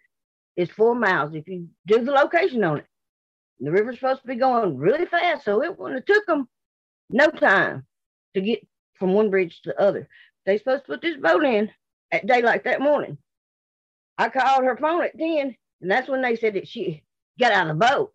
is 0.56 0.70
four 0.70 0.94
miles 0.94 1.34
if 1.34 1.46
you 1.48 1.68
do 1.86 2.04
the 2.04 2.12
location 2.12 2.62
on 2.64 2.78
it. 2.78 2.86
The 3.60 3.70
river's 3.70 3.96
supposed 3.96 4.22
to 4.22 4.28
be 4.28 4.36
going 4.36 4.76
really 4.76 5.06
fast, 5.06 5.44
so 5.44 5.62
it 5.62 5.78
wouldn't 5.78 6.00
have 6.00 6.16
took 6.16 6.26
them 6.26 6.48
no 7.10 7.28
time 7.28 7.86
to 8.34 8.40
get 8.40 8.66
from 8.94 9.12
one 9.14 9.30
bridge 9.30 9.60
to 9.62 9.70
the 9.70 9.80
other. 9.80 10.08
They 10.46 10.58
supposed 10.58 10.84
to 10.84 10.92
put 10.92 11.02
this 11.02 11.16
boat 11.16 11.44
in 11.44 11.70
at 12.10 12.26
daylight 12.26 12.64
that 12.64 12.80
morning. 12.80 13.18
I 14.18 14.28
called 14.28 14.64
her 14.64 14.76
phone 14.76 15.04
at 15.04 15.18
10, 15.18 15.54
and 15.80 15.90
that's 15.90 16.08
when 16.08 16.22
they 16.22 16.36
said 16.36 16.54
that 16.54 16.68
she 16.68 17.02
got 17.38 17.52
out 17.52 17.68
of 17.68 17.78
the 17.78 17.86
boat. 17.86 18.12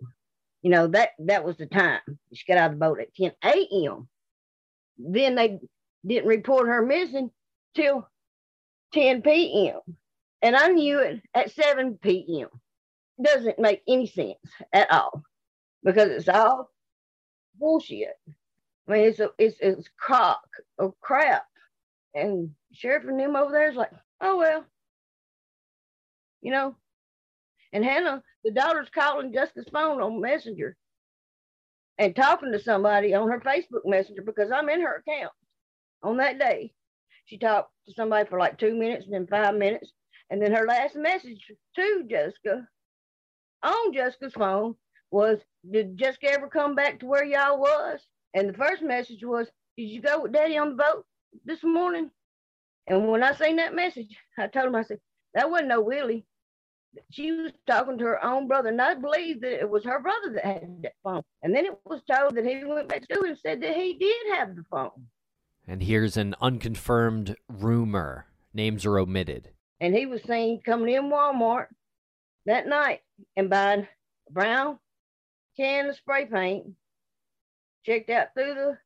You 0.61 0.71
know, 0.71 0.87
that 0.87 1.09
that 1.19 1.45
was 1.45 1.57
the 1.57 1.67
time. 1.67 2.01
She 2.33 2.45
got 2.47 2.57
out 2.57 2.73
of 2.73 2.79
the 2.79 2.85
boat 2.85 2.99
at 2.99 3.15
10 3.15 3.31
a.m. 3.43 4.07
Then 4.97 5.35
they 5.35 5.59
didn't 6.05 6.27
report 6.27 6.67
her 6.67 6.85
missing 6.85 7.31
till 7.75 8.07
10 8.93 9.21
p.m. 9.21 9.79
And 10.41 10.55
I 10.55 10.67
knew 10.69 10.99
it 10.99 11.21
at 11.33 11.51
7 11.51 11.99
p.m. 12.01 12.49
Doesn't 13.21 13.59
make 13.59 13.81
any 13.87 14.07
sense 14.07 14.37
at 14.73 14.91
all 14.91 15.23
because 15.83 16.09
it's 16.11 16.29
all 16.29 16.71
bullshit. 17.59 18.17
I 18.87 18.91
mean, 18.91 19.05
it's 19.05 19.19
a, 19.19 19.29
it's 19.37 19.57
it's 19.59 19.89
cock 19.99 20.47
or 20.77 20.93
crap. 21.01 21.45
And 22.13 22.51
sheriff 22.73 23.05
and 23.07 23.19
them 23.19 23.35
over 23.35 23.51
there 23.51 23.69
is 23.69 23.75
like, 23.75 23.91
oh 24.21 24.37
well, 24.37 24.65
you 26.41 26.51
know. 26.51 26.75
And 27.77 27.85
Hannah, 27.85 28.23
the 28.43 28.49
daughter's 28.49 28.89
calling 28.89 29.31
Jessica's 29.31 29.67
phone 29.71 30.01
on 30.01 30.19
Messenger 30.19 30.75
and 31.99 32.15
talking 32.15 32.51
to 32.51 32.59
somebody 32.59 33.13
on 33.13 33.29
her 33.29 33.39
Facebook 33.39 33.85
Messenger 33.85 34.23
because 34.23 34.49
I'm 34.51 34.67
in 34.69 34.81
her 34.81 34.95
account 34.95 35.31
on 36.01 36.17
that 36.17 36.39
day. 36.39 36.73
She 37.25 37.37
talked 37.37 37.69
to 37.87 37.93
somebody 37.93 38.27
for 38.27 38.39
like 38.39 38.57
two 38.57 38.73
minutes 38.73 39.05
and 39.05 39.13
then 39.13 39.27
five 39.27 39.53
minutes. 39.53 39.91
And 40.31 40.41
then 40.41 40.55
her 40.55 40.65
last 40.65 40.95
message 40.95 41.51
to 41.75 42.03
Jessica 42.09 42.67
on 43.61 43.93
Jessica's 43.93 44.33
phone 44.33 44.73
was, 45.11 45.37
Did 45.69 45.99
Jessica 45.99 46.31
ever 46.31 46.47
come 46.47 46.73
back 46.73 46.99
to 47.01 47.05
where 47.05 47.25
y'all 47.25 47.59
was? 47.59 47.99
And 48.33 48.49
the 48.49 48.57
first 48.57 48.81
message 48.81 49.23
was, 49.23 49.51
Did 49.77 49.83
you 49.83 50.01
go 50.01 50.23
with 50.23 50.33
daddy 50.33 50.57
on 50.57 50.69
the 50.69 50.83
boat 50.83 51.05
this 51.45 51.63
morning? 51.63 52.09
And 52.87 53.07
when 53.07 53.21
I 53.21 53.33
seen 53.33 53.57
that 53.57 53.75
message, 53.75 54.17
I 54.35 54.47
told 54.47 54.65
him, 54.65 54.75
I 54.75 54.81
said, 54.81 54.99
That 55.35 55.51
wasn't 55.51 55.69
no 55.69 55.81
Willie. 55.81 56.25
She 57.11 57.31
was 57.31 57.51
talking 57.65 57.97
to 57.97 58.05
her 58.05 58.23
own 58.23 58.47
brother, 58.47 58.69
and 58.69 58.81
I 58.81 58.95
believe 58.95 59.41
that 59.41 59.59
it 59.59 59.69
was 59.69 59.83
her 59.85 59.99
brother 59.99 60.33
that 60.33 60.45
had 60.45 60.81
that 60.83 60.93
phone. 61.03 61.23
And 61.43 61.55
then 61.55 61.65
it 61.65 61.77
was 61.85 62.01
told 62.09 62.35
that 62.35 62.45
he 62.45 62.63
went 62.63 62.89
back 62.89 63.07
to 63.07 63.15
school 63.15 63.27
and 63.27 63.37
said 63.37 63.61
that 63.61 63.75
he 63.75 63.93
did 63.93 64.37
have 64.37 64.55
the 64.55 64.63
phone. 64.69 65.07
And 65.67 65.83
here's 65.83 66.17
an 66.17 66.35
unconfirmed 66.41 67.35
rumor. 67.49 68.27
Names 68.53 68.85
are 68.85 68.99
omitted. 68.99 69.49
And 69.79 69.95
he 69.95 70.05
was 70.05 70.23
seen 70.23 70.61
coming 70.65 70.93
in 70.93 71.03
Walmart 71.03 71.67
that 72.45 72.67
night 72.67 73.01
and 73.35 73.49
buying 73.49 73.87
a 74.29 74.31
brown 74.31 74.79
can 75.57 75.89
of 75.89 75.95
spray 75.95 76.25
paint 76.25 76.67
checked 77.85 78.09
out 78.09 78.27
through 78.33 78.53
the 78.53 78.77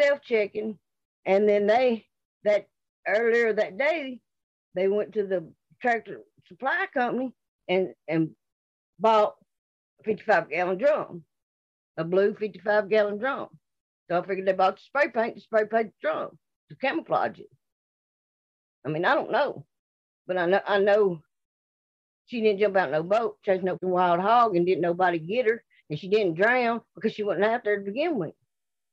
self-checking, 0.00 0.78
and 1.26 1.48
then 1.48 1.66
they 1.66 2.06
that 2.44 2.66
earlier 3.06 3.52
that 3.52 3.76
day 3.76 4.20
they 4.74 4.88
went 4.88 5.12
to 5.12 5.26
the 5.26 5.46
tractor 5.82 6.20
supply 6.46 6.86
company 6.94 7.32
and 7.68 7.94
and 8.08 8.30
bought 8.98 9.34
a 10.00 10.04
55 10.04 10.48
gallon 10.48 10.78
drum, 10.78 11.24
a 11.96 12.04
blue 12.04 12.34
55 12.34 12.88
gallon 12.88 13.18
drum. 13.18 13.48
So 14.08 14.18
I 14.18 14.26
figured 14.26 14.46
they 14.46 14.52
bought 14.52 14.76
the 14.76 14.82
spray 14.82 15.08
paint 15.08 15.36
to 15.36 15.40
spray 15.42 15.66
paint 15.66 15.88
the 15.88 16.08
drum 16.08 16.38
to 16.70 16.76
camouflage 16.76 17.38
it. 17.38 17.50
I 18.84 18.88
mean, 18.88 19.04
I 19.04 19.14
don't 19.14 19.30
know, 19.30 19.66
but 20.26 20.38
I 20.38 20.46
know 20.46 20.60
I 20.66 20.78
know 20.78 21.22
she 22.26 22.40
didn't 22.40 22.60
jump 22.60 22.76
out 22.76 22.90
no 22.90 23.02
boat 23.02 23.38
chasing 23.44 23.68
up 23.68 23.78
the 23.80 23.88
wild 23.88 24.20
hog 24.20 24.56
and 24.56 24.64
didn't 24.64 24.82
nobody 24.82 25.18
get 25.18 25.46
her 25.46 25.62
and 25.90 25.98
she 25.98 26.08
didn't 26.08 26.34
drown 26.34 26.80
because 26.94 27.12
she 27.12 27.22
wasn't 27.22 27.44
out 27.44 27.64
there 27.64 27.78
to 27.78 27.84
begin 27.84 28.18
with. 28.18 28.34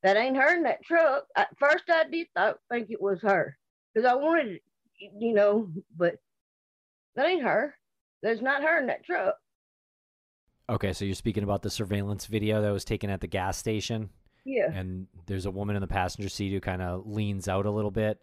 That 0.04 0.17
ain't 0.17 0.38
her 0.38 0.56
in 0.56 0.63
that 0.63 0.84
truck. 0.84 1.25
At 1.36 1.58
first, 1.60 1.84
I 1.89 2.06
did 2.10 2.28
thought, 2.36 2.58
think 2.71 2.89
it 2.89 3.02
was 3.02 3.21
her 3.21 3.58
because 3.93 4.10
I 4.10 4.15
wanted, 4.15 4.62
you 4.97 5.34
know, 5.34 5.69
but 5.95 6.15
that 7.19 7.27
ain't 7.27 7.43
her. 7.43 7.75
There's 8.23 8.41
not 8.41 8.63
her 8.63 8.79
in 8.79 8.88
that 8.88 9.03
truck. 9.03 9.36
Okay, 10.69 10.93
so 10.93 11.03
you're 11.03 11.15
speaking 11.15 11.43
about 11.43 11.62
the 11.62 11.69
surveillance 11.69 12.27
video 12.27 12.62
that 12.62 12.71
was 12.71 12.86
taken 12.86 13.10
at 13.10 13.19
the 13.19 13.27
gas 13.27 13.58
station? 13.58 14.10
Yeah. 14.45 14.71
And 14.71 15.08
there's 15.25 15.45
a 15.45 15.51
woman 15.51 15.75
in 15.75 15.82
the 15.82 15.88
passenger 15.88 16.29
seat 16.29 16.51
who 16.51 16.62
kind 16.62 16.82
of 16.82 17.05
leans 17.05 17.49
out 17.49 17.65
a 17.65 17.71
little 17.71 17.91
bit. 17.91 18.21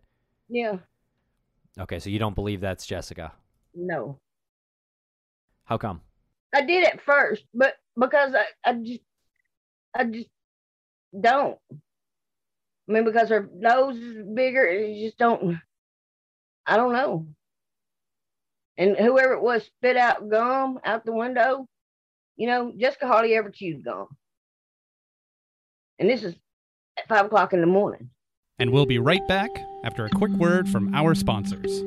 Yeah. 0.49 0.79
Okay, 1.79 1.99
so 1.99 2.09
you 2.09 2.19
don't 2.19 2.35
believe 2.35 2.63
that's 2.63 2.87
Jessica? 2.87 3.33
No. 3.75 4.19
How 5.65 5.77
come? 5.77 6.01
I 6.55 6.63
did 6.63 6.87
at 6.87 7.03
first, 7.03 7.45
but 7.53 7.75
because 8.01 8.35
I, 8.35 8.47
I 8.65 8.73
just 8.75 9.01
I 9.95 10.05
just 10.05 10.31
don't. 11.21 11.59
I 11.71 12.93
mean, 12.93 13.05
because 13.05 13.29
her 13.29 13.51
nose 13.55 13.99
is 13.99 14.25
bigger, 14.35 14.65
and 14.65 14.97
you 14.97 15.09
just 15.09 15.19
don't. 15.19 15.59
I 16.67 16.79
don't 16.79 16.95
know. 16.95 17.27
And 18.79 18.97
whoever 18.97 19.33
it 19.33 19.43
was 19.43 19.65
spit 19.65 19.97
out 19.97 20.29
gum 20.29 20.79
out 20.85 21.05
the 21.05 21.13
window. 21.13 21.67
You 22.37 22.47
know, 22.49 22.73
Jessica 22.77 23.07
hardly 23.07 23.35
ever 23.35 23.51
chewed 23.51 23.85
gum. 23.85 24.09
And 25.99 26.11
this 26.11 26.23
is 26.23 26.35
at 26.99 27.09
five 27.09 27.27
o'clock 27.27 27.53
in 27.53 27.61
the 27.61 27.67
morning. 27.67 28.11
And 28.59 28.71
we'll 28.71 28.87
be 28.87 28.99
right 28.99 29.27
back 29.27 29.51
after 29.85 30.05
a 30.05 30.11
quick 30.11 30.33
word 30.33 30.69
from 30.69 30.95
our 30.95 31.15
sponsors. 31.15 31.83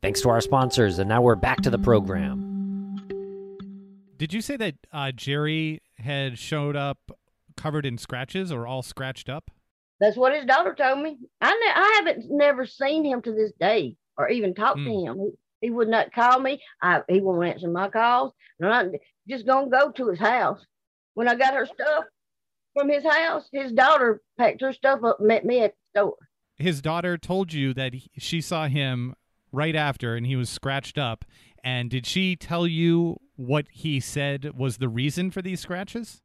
Thanks 0.00 0.20
to 0.22 0.30
our 0.30 0.40
sponsors, 0.40 0.98
and 0.98 1.08
now 1.08 1.22
we're 1.22 1.36
back 1.36 1.60
to 1.62 1.70
the 1.70 1.78
program. 1.78 2.48
Did 4.16 4.32
you 4.32 4.40
say 4.40 4.56
that 4.56 4.74
uh, 4.92 5.12
Jerry 5.12 5.80
had 5.98 6.38
showed 6.38 6.74
up 6.74 6.98
covered 7.56 7.86
in 7.86 7.98
scratches 7.98 8.50
or 8.50 8.66
all 8.66 8.82
scratched 8.82 9.28
up? 9.28 9.50
That's 10.00 10.16
what 10.16 10.34
his 10.34 10.44
daughter 10.44 10.74
told 10.74 11.00
me. 11.00 11.18
I 11.40 11.50
ne- 11.52 11.80
I 11.80 11.92
haven't 11.96 12.26
never 12.30 12.66
seen 12.66 13.04
him 13.04 13.22
to 13.22 13.32
this 13.32 13.52
day 13.60 13.96
or 14.16 14.28
even 14.28 14.54
talk 14.54 14.76
Mm. 14.76 14.84
to 14.86 15.04
him. 15.10 15.18
He, 15.60 15.66
he 15.66 15.70
would 15.70 15.88
not 15.88 16.12
call 16.12 16.40
me. 16.40 16.60
I, 16.82 17.02
he 17.08 17.20
won't 17.20 17.46
answer 17.46 17.68
my 17.68 17.88
calls. 17.88 18.32
And 18.60 18.72
I'm 18.72 18.92
just 19.28 19.46
gonna 19.46 19.68
go 19.70 19.90
to 19.92 20.08
his 20.08 20.18
house 20.18 20.64
when 21.14 21.28
I 21.28 21.34
got 21.34 21.54
her 21.54 21.66
stuff 21.66 22.04
from 22.74 22.88
his 22.88 23.04
house, 23.04 23.44
his 23.52 23.70
daughter 23.72 24.22
packed 24.38 24.62
her 24.62 24.72
stuff 24.72 25.00
up 25.04 25.18
and 25.18 25.28
met 25.28 25.44
me 25.44 25.60
at 25.60 25.74
the 25.94 26.00
store. 26.00 26.16
His 26.56 26.80
daughter 26.80 27.18
told 27.18 27.52
you 27.52 27.74
that 27.74 27.92
he, 27.92 28.10
she 28.16 28.40
saw 28.40 28.66
him 28.66 29.14
right 29.52 29.76
after 29.76 30.14
and 30.16 30.24
he 30.26 30.36
was 30.36 30.48
scratched 30.48 30.96
up. 30.96 31.24
And 31.62 31.90
did 31.90 32.06
she 32.06 32.34
tell 32.34 32.66
you 32.66 33.18
what 33.36 33.66
he 33.70 34.00
said 34.00 34.52
was 34.56 34.78
the 34.78 34.88
reason 34.88 35.30
for 35.30 35.42
these 35.42 35.60
scratches? 35.60 36.21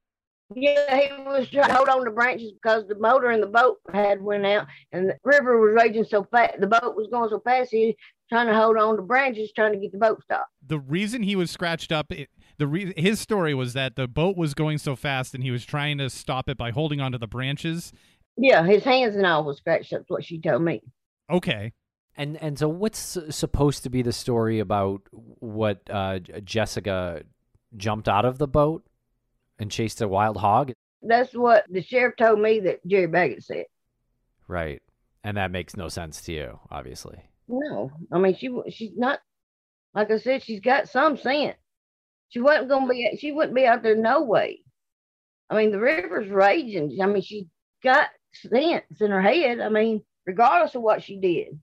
Yeah, 0.55 0.97
he 0.97 1.23
was 1.23 1.49
trying 1.49 1.67
to 1.67 1.73
hold 1.73 1.89
on 1.89 2.05
to 2.05 2.11
branches 2.11 2.53
because 2.53 2.87
the 2.87 2.95
motor 2.95 3.31
in 3.31 3.41
the 3.41 3.47
boat 3.47 3.77
had 3.91 4.21
went 4.21 4.45
out 4.45 4.67
and 4.93 5.09
the 5.09 5.17
river 5.23 5.59
was 5.59 5.75
raging 5.75 6.05
so 6.05 6.23
fast. 6.23 6.59
The 6.59 6.67
boat 6.67 6.95
was 6.95 7.07
going 7.11 7.29
so 7.29 7.41
fast. 7.41 7.71
He 7.71 7.87
was 7.87 7.95
trying 8.29 8.47
to 8.47 8.53
hold 8.53 8.77
on 8.77 8.95
to 8.95 9.01
branches, 9.01 9.51
trying 9.53 9.73
to 9.73 9.79
get 9.79 9.91
the 9.91 9.97
boat 9.97 10.23
stopped. 10.23 10.51
The 10.65 10.79
reason 10.79 11.23
he 11.23 11.35
was 11.35 11.51
scratched 11.51 11.91
up, 11.91 12.13
it, 12.13 12.29
the 12.57 12.67
re- 12.67 12.93
his 12.95 13.19
story 13.19 13.53
was 13.53 13.73
that 13.73 13.97
the 13.97 14.07
boat 14.07 14.37
was 14.37 14.53
going 14.53 14.77
so 14.77 14.95
fast 14.95 15.33
and 15.33 15.43
he 15.43 15.51
was 15.51 15.65
trying 15.65 15.97
to 15.97 16.09
stop 16.09 16.47
it 16.47 16.57
by 16.57 16.71
holding 16.71 17.01
onto 17.01 17.17
the 17.17 17.27
branches. 17.27 17.91
Yeah, 18.37 18.65
his 18.65 18.83
hands 18.83 19.15
and 19.15 19.25
all 19.25 19.43
was 19.43 19.57
scratched. 19.57 19.91
That's 19.91 20.09
what 20.09 20.23
she 20.23 20.39
told 20.39 20.61
me. 20.61 20.81
Okay. 21.29 21.73
And 22.15 22.41
and 22.41 22.57
so 22.57 22.67
what's 22.67 23.17
supposed 23.29 23.83
to 23.83 23.89
be 23.89 24.01
the 24.01 24.13
story 24.13 24.59
about 24.59 25.01
what 25.11 25.81
uh, 25.89 26.19
Jessica 26.43 27.23
jumped 27.75 28.07
out 28.07 28.25
of 28.25 28.37
the 28.37 28.47
boat 28.47 28.86
and 29.59 29.71
chased 29.71 30.01
a 30.01 30.07
wild 30.07 30.37
hog? 30.37 30.73
That's 31.01 31.33
what 31.33 31.65
the 31.69 31.81
sheriff 31.81 32.15
told 32.17 32.39
me 32.39 32.59
that 32.61 32.85
Jerry 32.85 33.07
Baggett 33.07 33.43
said. 33.43 33.65
Right. 34.47 34.81
And 35.23 35.37
that 35.37 35.51
makes 35.51 35.75
no 35.75 35.89
sense 35.89 36.21
to 36.23 36.31
you, 36.31 36.59
obviously. 36.71 37.19
No, 37.47 37.91
I 38.11 38.17
mean 38.17 38.35
she 38.35 38.49
she's 38.69 38.97
not 38.97 39.19
like 39.93 40.11
I 40.11 40.17
said. 40.17 40.43
She's 40.43 40.59
got 40.59 40.89
some 40.89 41.17
sense. 41.17 41.57
She 42.29 42.39
wasn't 42.39 42.69
gonna 42.69 42.87
be. 42.87 43.17
She 43.19 43.31
wouldn't 43.31 43.55
be 43.55 43.65
out 43.65 43.83
there 43.83 43.95
no 43.95 44.23
way. 44.23 44.61
I 45.49 45.57
mean 45.57 45.71
the 45.71 45.79
river's 45.79 46.29
raging. 46.29 46.97
I 47.01 47.05
mean 47.05 47.21
she 47.21 47.47
got 47.83 48.09
sense 48.33 49.01
in 49.01 49.11
her 49.11 49.21
head. 49.21 49.59
I 49.59 49.69
mean 49.69 50.03
regardless 50.25 50.75
of 50.75 50.81
what 50.81 51.03
she 51.03 51.17
did. 51.17 51.59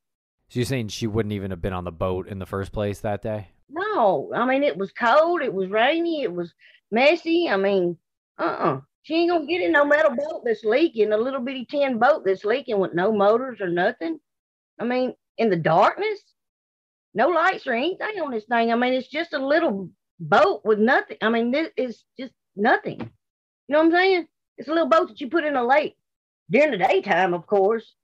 So 0.49 0.61
you're 0.61 0.67
saying 0.67 0.89
she 0.89 1.07
wouldn't 1.07 1.33
even 1.33 1.51
have 1.51 1.63
been 1.63 1.73
on 1.73 1.85
the 1.85 1.93
boat 1.93 2.29
in 2.29 2.39
the 2.39 2.47
first 2.47 2.73
place 2.73 3.01
that 3.01 3.23
day? 3.23 3.49
No, 3.69 4.31
I 4.35 4.47
mean 4.47 4.63
it 4.63 4.77
was 4.77 4.93
cold. 4.93 5.43
It 5.43 5.53
was 5.53 5.69
rainy. 5.69 6.23
It 6.23 6.33
was 6.33 6.53
messy. 6.91 7.49
I 7.49 7.57
mean, 7.57 7.97
uh 8.39 8.43
uh 8.43 8.81
She 9.03 9.15
ain't 9.15 9.31
gonna 9.31 9.47
get 9.47 9.63
in 9.63 9.73
no 9.73 9.85
metal 9.85 10.15
boat 10.15 10.43
that's 10.45 10.65
leaking, 10.65 11.13
a 11.13 11.17
little 11.17 11.41
bitty 11.41 11.67
tin 11.67 11.99
boat 11.99 12.25
that's 12.25 12.45
leaking 12.45 12.79
with 12.79 12.95
no 12.95 13.13
motors 13.13 13.61
or 13.61 13.69
nothing. 13.69 14.19
I 14.79 14.85
mean, 14.85 15.15
in 15.39 15.51
the 15.51 15.57
darkness, 15.57 16.21
no 17.15 17.29
lights 17.29 17.67
or 17.67 17.75
anything 17.75 18.21
on 18.21 18.31
this 18.31 18.45
thing. 18.45 18.73
I 18.73 18.77
mean, 18.77 18.93
it's 18.93 19.09
just 19.09 19.33
a 19.33 19.47
little 19.47 19.91
boat 20.19 20.63
with 20.65 20.79
nothing. 20.79 21.17
I 21.23 21.29
mean, 21.29 21.51
this 21.51 21.69
is 21.77 22.05
just 22.19 22.33
nothing. 22.57 23.01
You 23.01 23.73
know 23.73 23.79
what 23.79 23.87
I'm 23.87 23.93
saying? 23.93 24.27
It's 24.59 24.69
a 24.69 24.73
little 24.73 24.89
boat 24.89 25.09
that 25.09 25.21
you 25.21 25.29
put 25.29 25.45
in 25.45 25.57
a 25.57 25.67
lake 25.67 25.97
during 26.51 26.73
the 26.73 26.79
daytime, 26.79 27.35
of 27.35 27.47
course, 27.47 27.95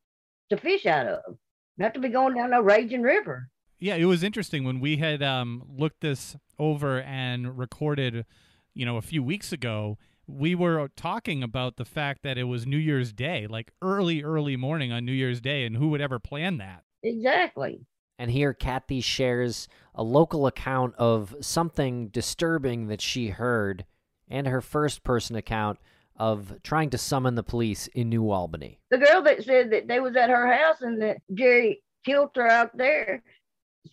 to 0.51 0.57
fish 0.57 0.87
out 0.87 1.07
of. 1.07 1.37
Not 1.77 1.95
to 1.95 2.01
be 2.01 2.09
going 2.09 2.35
down 2.35 2.51
no 2.51 2.61
raging 2.61 3.03
river. 3.03 3.49
Yeah, 3.79 3.95
it 3.95 4.05
was 4.05 4.23
interesting 4.23 4.65
when 4.65 4.81
we 4.81 4.99
had 4.99 5.23
um, 5.23 5.63
looked 5.79 6.03
this 6.03 6.37
over 6.59 7.01
and 7.01 7.57
recorded, 7.57 8.27
you 8.75 8.85
know, 8.85 8.97
a 8.97 9.03
few 9.03 9.23
weeks 9.23 9.53
ago. 9.53 9.99
We 10.27 10.55
were 10.55 10.89
talking 10.95 11.43
about 11.43 11.77
the 11.77 11.85
fact 11.85 12.23
that 12.23 12.39
it 12.39 12.45
was 12.45 12.67
New 12.67 12.77
Year's 12.77 13.13
Day, 13.13 13.49
like 13.49 13.73
early, 13.83 14.23
early 14.23 14.57
morning 14.57 14.93
on 14.93 15.05
New 15.05 15.13
Year's 15.13 15.41
Day, 15.41 15.65
and 15.65 15.77
who 15.77 15.89
would 15.89 16.01
ever 16.01 16.21
plan 16.21 16.59
that? 16.59 16.85
Exactly. 17.03 17.81
And 18.19 18.31
here, 18.31 18.53
Kathy 18.53 19.01
shares 19.01 19.67
a 19.95 20.05
local 20.05 20.47
account 20.47 20.95
of 20.97 21.35
something 21.41 22.09
disturbing 22.09 22.87
that 22.89 23.01
she 23.01 23.29
heard 23.29 23.87
and 24.29 24.47
her 24.47 24.61
first 24.61 25.03
person 25.03 25.35
account 25.35 25.79
of 26.17 26.63
trying 26.63 26.91
to 26.91 26.99
summon 26.99 27.35
the 27.35 27.43
police 27.43 27.89
in 27.89 28.09
New 28.09 28.31
Albany. 28.31 28.79
The 28.91 28.99
girl 28.99 29.23
that 29.23 29.43
said 29.43 29.71
that 29.73 29.89
they 29.89 29.99
was 29.99 30.15
at 30.17 30.31
her 30.31 30.53
house 30.53 30.83
and 30.83 31.01
that 31.03 31.17
Jerry 31.35 31.83
killed 32.05 32.31
her 32.37 32.47
out 32.47 32.77
there 32.77 33.23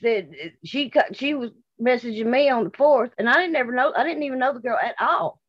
said 0.01 0.31
she 0.63 0.89
cut, 0.89 1.15
she 1.15 1.33
was 1.33 1.51
messaging 1.81 2.25
me 2.25 2.49
on 2.49 2.65
the 2.65 2.71
fourth, 2.77 3.11
and 3.17 3.29
I 3.29 3.35
didn't 3.35 3.55
ever 3.55 3.71
know 3.71 3.93
I 3.95 4.03
didn't 4.03 4.23
even 4.23 4.39
know 4.39 4.53
the 4.53 4.59
girl 4.59 4.77
at 4.81 4.95
all. 4.99 5.39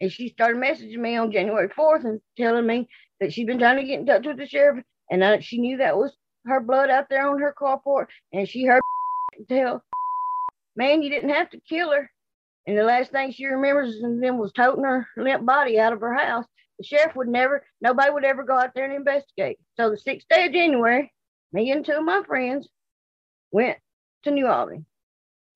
And 0.00 0.10
she 0.10 0.28
started 0.28 0.60
messaging 0.60 0.98
me 0.98 1.16
on 1.16 1.32
January 1.32 1.68
fourth 1.74 2.04
and 2.04 2.20
telling 2.36 2.66
me 2.66 2.88
that 3.20 3.32
she'd 3.32 3.46
been 3.46 3.58
trying 3.58 3.76
to 3.76 3.84
get 3.84 4.00
in 4.00 4.06
touch 4.06 4.26
with 4.26 4.38
the 4.38 4.46
sheriff, 4.46 4.84
and 5.10 5.24
I, 5.24 5.40
she 5.40 5.58
knew 5.58 5.78
that 5.78 5.96
was 5.96 6.16
her 6.46 6.60
blood 6.60 6.90
out 6.90 7.08
there 7.08 7.28
on 7.28 7.40
her 7.40 7.54
carport, 7.58 8.06
and 8.32 8.48
she 8.48 8.64
heard 8.64 8.82
tell, 9.48 9.82
man, 10.76 11.02
you 11.02 11.10
didn't 11.10 11.30
have 11.30 11.50
to 11.50 11.60
kill 11.60 11.92
her. 11.92 12.10
And 12.66 12.78
the 12.78 12.82
last 12.82 13.12
thing 13.12 13.30
she 13.30 13.44
remembers 13.44 13.96
and 13.96 14.22
then 14.22 14.38
was 14.38 14.52
toting 14.52 14.84
her 14.84 15.06
limp 15.16 15.44
body 15.44 15.78
out 15.78 15.92
of 15.92 16.00
her 16.00 16.14
house. 16.14 16.46
The 16.78 16.84
sheriff 16.84 17.14
would 17.14 17.28
never, 17.28 17.64
nobody 17.80 18.10
would 18.10 18.24
ever 18.24 18.42
go 18.42 18.58
out 18.58 18.72
there 18.74 18.84
and 18.84 18.94
investigate. 18.94 19.58
So 19.76 19.90
the 19.90 19.98
sixth 19.98 20.26
day 20.28 20.46
of 20.46 20.52
January, 20.52 21.12
me 21.52 21.70
and 21.70 21.84
two 21.84 21.92
of 21.92 22.04
my 22.04 22.22
friends 22.26 22.68
went 23.52 23.78
to 24.24 24.30
New 24.30 24.46
Albany. 24.46 24.84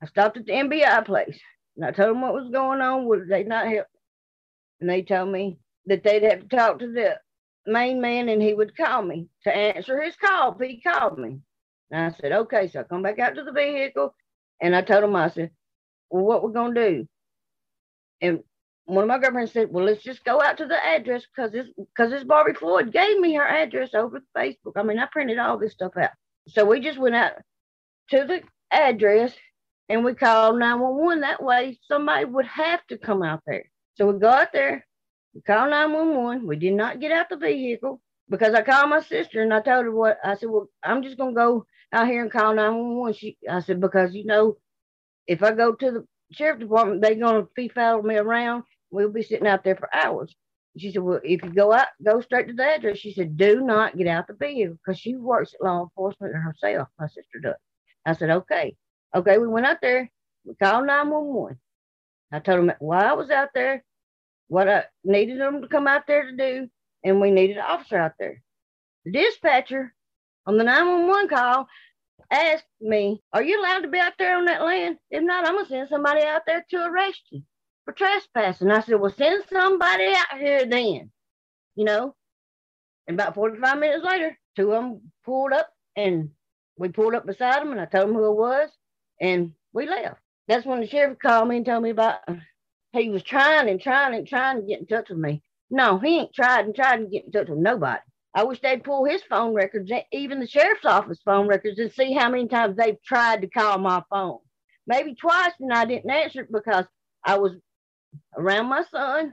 I 0.03 0.07
stopped 0.07 0.37
at 0.37 0.47
the 0.47 0.53
MBI 0.53 1.05
place 1.05 1.39
and 1.77 1.85
I 1.85 1.91
told 1.91 2.11
them 2.11 2.23
what 2.23 2.35
was 2.35 2.51
going 2.51 2.81
on. 2.81 3.07
Would 3.07 3.29
they 3.29 3.45
not 3.45 3.69
help? 3.69 3.87
And 4.81 4.89
they 4.89 5.03
told 5.03 5.31
me 5.31 5.59
that 5.87 6.05
they'd 6.05 6.23
have 6.23 6.49
to 6.49 6.57
talk 6.57 6.79
to 6.79 6.93
the 6.93 7.19
main 7.67 8.01
man 8.01 8.29
and 8.29 8.41
he 8.41 8.55
would 8.55 8.77
call 8.77 9.03
me 9.03 9.29
to 9.45 9.55
answer 9.55 10.01
his 10.01 10.17
call. 10.17 10.57
He 10.59 10.81
called 10.81 11.19
me. 11.19 11.41
And 11.91 12.05
I 12.05 12.17
said, 12.19 12.33
okay. 12.33 12.69
So 12.69 12.81
I 12.81 12.83
come 12.85 13.03
back 13.03 13.19
out 13.19 13.35
to 13.35 13.43
the 13.43 13.53
vehicle 13.53 14.15
and 14.61 14.75
I 14.75 14.83
told 14.83 15.05
him, 15.05 15.17
I 15.17 15.31
said, 15.31 15.51
well, 16.11 16.25
what 16.25 16.43
we're 16.43 16.51
going 16.51 16.75
to 16.75 16.91
do? 16.91 17.09
And 18.21 18.41
one 18.87 19.05
of 19.05 19.09
my 19.09 19.19
girlfriends 19.19 19.53
said, 19.53 19.69
well, 19.71 19.85
let's 19.85 20.03
just 20.03 20.25
go 20.25 20.41
out 20.41 20.59
to 20.59 20.67
the 20.67 20.83
address 20.83 21.25
because 21.27 21.53
this, 21.53 21.69
because 21.77 22.11
this 22.11 22.25
Barbie 22.25 22.55
Floyd 22.55 22.93
gave 22.93 23.19
me 23.19 23.35
her 23.35 23.47
address 23.47 23.95
over 23.95 24.21
Facebook. 24.37 24.73
I 24.77 24.83
mean, 24.83 24.99
I 24.99 25.07
printed 25.11 25.39
all 25.39 25.59
this 25.59 25.73
stuff 25.73 25.97
out. 25.97 26.11
So 26.49 26.65
we 26.65 26.81
just 26.81 26.99
went 26.99 27.15
out 27.15 27.33
to 28.11 28.25
the 28.25 28.43
address 28.73 29.35
and 29.89 30.05
we 30.05 30.15
called 30.15 30.59
911. 30.59 31.21
That 31.21 31.43
way 31.43 31.79
somebody 31.89 32.25
would 32.25 32.47
have 32.47 32.87
to 32.89 32.99
come 32.99 33.23
out 33.23 33.43
there. 33.47 33.65
So 33.95 34.11
we 34.11 34.19
go 34.19 34.29
out 34.29 34.53
there, 34.53 34.87
we 35.35 35.41
call 35.43 35.71
911. 35.71 36.47
We 36.47 36.57
did 36.57 36.75
not 36.75 37.01
get 37.01 37.13
out 37.13 37.29
the 37.31 37.37
vehicle 37.37 38.01
because 38.29 38.55
I 38.55 38.63
called 38.63 38.91
my 38.91 39.01
sister 39.01 39.43
and 39.43 39.53
I 39.53 39.61
told 39.61 39.85
her 39.85 39.91
what 39.93 40.19
I 40.25 40.37
said, 40.37 40.51
well, 40.51 40.69
I'm 40.83 41.03
just 41.03 41.19
gonna 41.19 41.33
go 41.35 41.67
out 41.93 42.09
here 42.09 42.23
and 42.23 42.33
call 42.33 42.55
911. 42.55 43.15
She 43.15 43.37
I 43.49 43.61
said, 43.61 43.81
because 43.81 44.15
you 44.15 44.25
know, 44.25 44.57
if 45.27 45.43
I 45.43 45.53
go 45.53 45.75
to 45.75 45.91
the 45.91 46.07
sheriff 46.33 46.61
department, 46.61 47.03
they're 47.03 47.15
gonna 47.15 47.47
fee 47.57 47.69
follow 47.69 48.03
me 48.03 48.17
around. 48.17 48.65
We'll 48.91 49.11
be 49.11 49.23
sitting 49.23 49.47
out 49.47 49.65
there 49.65 49.77
for 49.77 49.95
hours. 49.95 50.35
She 50.79 50.93
said, 50.93 51.03
Well, 51.03 51.21
if 51.25 51.43
you 51.43 51.51
go 51.51 51.73
out, 51.73 51.89
go 52.05 52.21
straight 52.21 52.49
to 52.49 52.55
the 52.55 52.65
address. 52.65 52.99
She 52.99 53.13
said, 53.13 53.37
Do 53.37 53.61
not 53.63 53.97
get 53.97 54.07
out 54.07 54.27
the 54.29 54.35
vehicle 54.35 54.77
because 54.77 54.99
she 55.01 55.17
works 55.17 55.55
at 55.55 55.65
law 55.65 55.83
enforcement 55.83 56.35
herself. 56.35 56.89
My 56.99 57.07
sister 57.09 57.41
does. 57.43 57.57
I 58.07 58.15
said, 58.15 58.31
Okay. 58.31 58.77
Okay, 59.17 59.39
we 59.39 59.49
went 59.49 59.67
out 59.67 59.79
there. 59.81 60.11
We 60.45 60.55
called 60.55 60.87
911. 60.87 61.59
I 62.33 62.41
told 62.41 62.69
them 62.69 62.77
why 62.79 63.05
I 63.05 63.13
was 63.15 63.31
out 63.31 63.51
there, 63.55 63.85
what 64.49 64.69
I 64.69 64.85
needed 65.05 65.41
them 65.41 65.63
to 65.63 65.69
come 65.69 65.87
out 65.87 66.07
there 66.07 66.31
to 66.31 66.37
do, 66.37 66.69
and 67.05 67.21
we 67.21 67.31
needed 67.31 67.57
an 67.57 67.65
officer 67.65 67.97
out 67.97 68.13
there. 68.19 68.43
The 69.05 69.13
dispatcher 69.13 69.95
on 70.47 70.59
the 70.59 70.65
911 70.65 71.29
call 71.29 71.69
asked 72.31 72.67
me, 72.81 73.23
Are 73.33 73.43
you 73.43 73.61
allowed 73.61 73.81
to 73.81 73.89
be 73.89 73.99
out 73.99 74.13
there 74.19 74.37
on 74.37 74.45
that 74.45 74.63
land? 74.63 74.99
If 75.11 75.23
not, 75.23 75.47
I'm 75.47 75.55
going 75.55 75.65
to 75.65 75.71
send 75.71 75.89
somebody 75.89 76.23
out 76.23 76.43
there 76.47 76.65
to 76.71 76.87
arrest 76.87 77.23
you 77.31 77.43
for 77.85 77.93
trespassing. 77.93 78.71
I 78.71 78.81
said, 78.81 79.01
Well, 79.01 79.15
send 79.17 79.45
somebody 79.51 80.09
out 80.09 80.39
here 80.39 80.67
then, 80.67 81.11
you 81.75 81.85
know. 81.85 82.15
And 83.07 83.19
about 83.19 83.35
45 83.35 83.79
minutes 83.79 84.05
later, 84.05 84.37
two 84.55 84.73
of 84.73 84.83
them 84.83 85.01
pulled 85.25 85.55
up 85.55 85.71
and 85.97 86.31
we 86.77 86.91
pulled 86.91 87.15
up 87.15 87.25
beside 87.25 87.63
them 87.63 87.73
and 87.73 87.81
I 87.81 87.87
told 87.87 88.09
them 88.09 88.15
who 88.15 88.27
it 88.27 88.37
was 88.37 88.71
and 89.21 89.53
we 89.73 89.87
left. 89.87 90.21
That's 90.49 90.67
when 90.67 90.81
the 90.81 90.87
sheriff 90.87 91.19
called 91.19 91.49
me 91.49 91.59
and 91.59 91.67
told 91.67 91.83
me 91.83 91.91
about 91.91 92.21
he 92.93 93.11
was 93.11 93.23
trying 93.23 93.69
and 93.69 93.81
trying 93.81 94.15
and 94.15 94.27
trying 94.27 94.61
to 94.61 94.67
get 94.67 94.81
in 94.81 94.87
touch 94.87 95.11
with 95.11 95.19
me. 95.19 95.43
No, 95.71 95.99
he 95.99 96.21
ain't 96.21 96.35
tried 96.35 96.65
and 96.65 96.75
tried 96.75 96.99
to 96.99 97.07
get 97.07 97.27
in 97.27 97.33
touch 97.33 97.49
with 97.49 97.59
nobody. 97.59 98.01
I 98.35 98.45
wish 98.45 98.61
they'd 98.61 98.85
pull 98.85 99.05
his 99.05 99.23
phone 99.23 99.55
records, 99.55 99.91
even 100.13 100.41
the 100.41 100.47
sheriff's 100.47 100.85
office 100.85 101.19
phone 101.25 101.49
records, 101.49 101.79
and 101.79 101.93
see 101.93 102.13
how 102.15 102.31
many 102.31 102.47
times 102.49 102.77
they've 102.77 103.03
tried 103.05 103.43
to 103.43 103.49
call 103.49 103.79
my 103.79 104.03
phone. 104.11 104.39
Maybe 104.87 105.15
twice, 105.15 105.53
and 105.61 105.73
I 105.73 105.85
didn't 105.85 106.11
answer 106.11 106.43
it 106.43 106.53
because 106.53 106.85
I 107.25 107.39
was 107.39 107.53
around 108.37 108.67
my 108.67 108.85
son, 108.91 109.33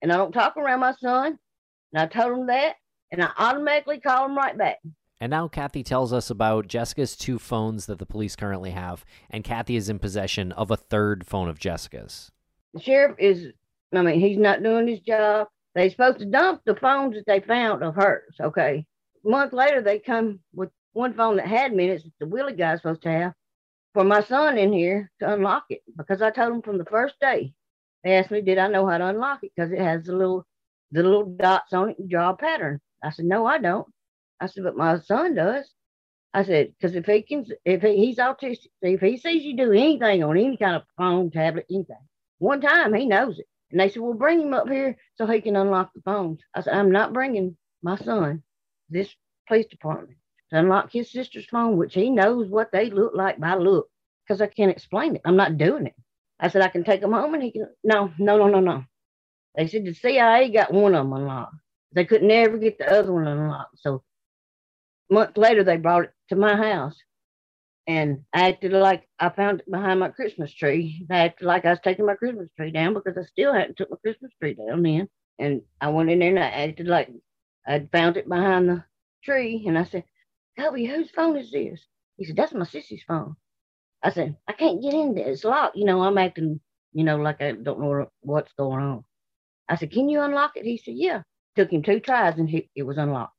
and 0.00 0.12
I 0.12 0.16
don't 0.16 0.32
talk 0.32 0.56
around 0.56 0.80
my 0.80 0.94
son. 0.94 1.38
And 1.92 2.02
I 2.02 2.06
told 2.06 2.38
him 2.38 2.46
that, 2.46 2.76
and 3.10 3.22
I 3.22 3.30
automatically 3.36 4.00
call 4.00 4.26
him 4.26 4.36
right 4.36 4.56
back. 4.56 4.78
And 5.20 5.30
now 5.30 5.48
Kathy 5.48 5.82
tells 5.82 6.12
us 6.12 6.30
about 6.30 6.66
Jessica's 6.66 7.14
two 7.14 7.38
phones 7.38 7.86
that 7.86 7.98
the 7.98 8.06
police 8.06 8.36
currently 8.36 8.70
have, 8.70 9.04
and 9.28 9.44
Kathy 9.44 9.76
is 9.76 9.90
in 9.90 9.98
possession 9.98 10.50
of 10.52 10.70
a 10.70 10.76
third 10.76 11.26
phone 11.26 11.48
of 11.48 11.58
Jessica's. 11.58 12.32
The 12.72 12.80
sheriff 12.80 13.16
is, 13.18 13.52
I 13.94 14.00
mean, 14.00 14.18
he's 14.18 14.38
not 14.38 14.62
doing 14.62 14.88
his 14.88 15.00
job. 15.00 15.48
They 15.74 15.90
supposed 15.90 16.20
to 16.20 16.24
dump 16.24 16.62
the 16.64 16.74
phones 16.74 17.14
that 17.14 17.26
they 17.26 17.40
found 17.40 17.82
of 17.82 17.94
hers. 17.94 18.34
Okay. 18.40 18.86
A 19.24 19.28
month 19.28 19.52
later, 19.52 19.82
they 19.82 19.98
come 19.98 20.40
with 20.54 20.70
one 20.94 21.12
phone 21.14 21.36
that 21.36 21.46
had 21.46 21.74
minutes 21.74 22.04
that 22.04 22.12
the 22.18 22.26
Willie 22.26 22.54
guy's 22.54 22.78
supposed 22.78 23.02
to 23.02 23.10
have 23.10 23.34
for 23.92 24.04
my 24.04 24.22
son 24.22 24.56
in 24.56 24.72
here 24.72 25.10
to 25.20 25.32
unlock 25.32 25.64
it 25.68 25.82
because 25.96 26.22
I 26.22 26.30
told 26.30 26.54
him 26.54 26.62
from 26.62 26.78
the 26.78 26.84
first 26.86 27.14
day 27.20 27.52
They 28.04 28.16
asked 28.16 28.30
me, 28.30 28.40
did 28.40 28.58
I 28.58 28.68
know 28.68 28.86
how 28.86 28.98
to 28.98 29.06
unlock 29.06 29.40
it? 29.42 29.52
Because 29.54 29.72
it 29.72 29.80
has 29.80 30.04
the 30.04 30.16
little, 30.16 30.46
the 30.92 31.02
little 31.02 31.26
dots 31.26 31.72
on 31.72 31.90
it 31.90 31.98
and 31.98 32.08
draw 32.08 32.30
a 32.30 32.36
pattern. 32.36 32.80
I 33.02 33.10
said, 33.10 33.26
no, 33.26 33.46
I 33.46 33.58
don't. 33.58 33.86
I 34.40 34.46
said, 34.46 34.64
but 34.64 34.76
my 34.76 34.98
son 35.00 35.34
does. 35.34 35.70
I 36.32 36.44
said, 36.44 36.72
because 36.78 36.94
if 36.94 37.06
he 37.06 37.22
can, 37.22 37.44
if 37.64 37.82
he, 37.82 37.96
he's 37.96 38.18
autistic, 38.18 38.68
if 38.82 39.00
he 39.00 39.18
sees 39.18 39.42
you 39.44 39.56
do 39.56 39.72
anything 39.72 40.22
on 40.22 40.36
any 40.38 40.56
kind 40.56 40.76
of 40.76 40.82
phone, 40.96 41.30
tablet, 41.30 41.66
anything, 41.70 41.96
one 42.38 42.60
time 42.60 42.94
he 42.94 43.06
knows 43.06 43.38
it. 43.38 43.46
And 43.70 43.80
they 43.80 43.88
said, 43.88 44.02
well, 44.02 44.14
bring 44.14 44.40
him 44.40 44.54
up 44.54 44.68
here 44.68 44.96
so 45.16 45.26
he 45.26 45.40
can 45.40 45.56
unlock 45.56 45.90
the 45.94 46.02
phones. 46.02 46.40
I 46.54 46.62
said, 46.62 46.74
I'm 46.74 46.92
not 46.92 47.12
bringing 47.12 47.56
my 47.82 47.96
son 47.96 48.42
this 48.88 49.14
police 49.46 49.66
department 49.66 50.18
to 50.50 50.58
unlock 50.58 50.92
his 50.92 51.10
sister's 51.12 51.46
phone, 51.46 51.76
which 51.76 51.94
he 51.94 52.10
knows 52.10 52.48
what 52.48 52.72
they 52.72 52.90
look 52.90 53.12
like 53.14 53.38
by 53.38 53.54
look, 53.54 53.88
because 54.26 54.40
I 54.40 54.46
can't 54.46 54.70
explain 54.70 55.16
it. 55.16 55.22
I'm 55.24 55.36
not 55.36 55.58
doing 55.58 55.86
it. 55.86 55.94
I 56.38 56.48
said, 56.48 56.62
I 56.62 56.68
can 56.68 56.84
take 56.84 57.02
him 57.02 57.12
home 57.12 57.34
and 57.34 57.42
he 57.42 57.52
can. 57.52 57.68
No, 57.84 58.12
no, 58.18 58.38
no, 58.38 58.48
no, 58.48 58.60
no. 58.60 58.84
They 59.56 59.66
said 59.66 59.84
the 59.84 59.94
CIA 59.94 60.50
got 60.50 60.72
one 60.72 60.94
of 60.94 61.04
them 61.04 61.12
unlocked. 61.12 61.54
They 61.92 62.04
could 62.04 62.22
never 62.22 62.56
get 62.56 62.78
the 62.78 62.90
other 62.90 63.12
one 63.12 63.26
unlocked. 63.26 63.78
So 63.80 64.02
month 65.10 65.36
later, 65.36 65.64
they 65.64 65.76
brought 65.76 66.04
it 66.04 66.12
to 66.30 66.36
my 66.36 66.56
house 66.56 66.96
and 67.86 68.24
I 68.32 68.50
acted 68.50 68.72
like 68.72 69.08
I 69.18 69.30
found 69.30 69.60
it 69.60 69.70
behind 69.70 70.00
my 70.00 70.10
Christmas 70.10 70.54
tree. 70.54 71.06
I 71.10 71.20
acted 71.26 71.46
like 71.46 71.66
I 71.66 71.70
was 71.70 71.80
taking 71.82 72.06
my 72.06 72.14
Christmas 72.14 72.48
tree 72.56 72.72
down 72.72 72.94
because 72.94 73.18
I 73.18 73.24
still 73.24 73.52
hadn't 73.54 73.76
took 73.78 73.90
my 73.90 73.98
Christmas 73.98 74.32
tree 74.40 74.54
down 74.54 74.82
then. 74.84 75.08
And 75.40 75.62
I 75.80 75.88
went 75.90 76.10
in 76.10 76.20
there 76.20 76.30
and 76.30 76.38
I 76.38 76.48
acted 76.48 76.88
like 76.88 77.10
I'd 77.66 77.90
found 77.92 78.16
it 78.16 78.28
behind 78.28 78.70
the 78.70 78.84
tree. 79.24 79.64
And 79.66 79.78
I 79.78 79.84
said, 79.84 80.04
Kobe, 80.58 80.84
whose 80.86 81.10
phone 81.10 81.36
is 81.36 81.50
this? 81.52 81.84
He 82.16 82.26
said, 82.26 82.36
That's 82.36 82.54
my 82.54 82.64
sissy's 82.64 83.04
phone. 83.08 83.36
I 84.02 84.10
said, 84.12 84.36
I 84.48 84.52
can't 84.54 84.82
get 84.82 84.94
in 84.94 85.14
there. 85.14 85.28
It's 85.28 85.44
locked. 85.44 85.76
You 85.76 85.86
know, 85.86 86.02
I'm 86.02 86.18
acting, 86.18 86.60
you 86.92 87.04
know, 87.04 87.16
like 87.18 87.42
I 87.42 87.52
don't 87.52 87.80
know 87.80 88.08
what's 88.22 88.52
going 88.54 88.82
on. 88.82 89.04
I 89.68 89.76
said, 89.76 89.92
Can 89.92 90.08
you 90.08 90.22
unlock 90.22 90.52
it? 90.56 90.64
He 90.64 90.78
said, 90.78 90.94
Yeah. 90.96 91.22
Took 91.56 91.72
him 91.72 91.82
two 91.82 92.00
tries 92.00 92.38
and 92.38 92.48
he, 92.48 92.70
it 92.76 92.84
was 92.84 92.98
unlocked. 92.98 93.34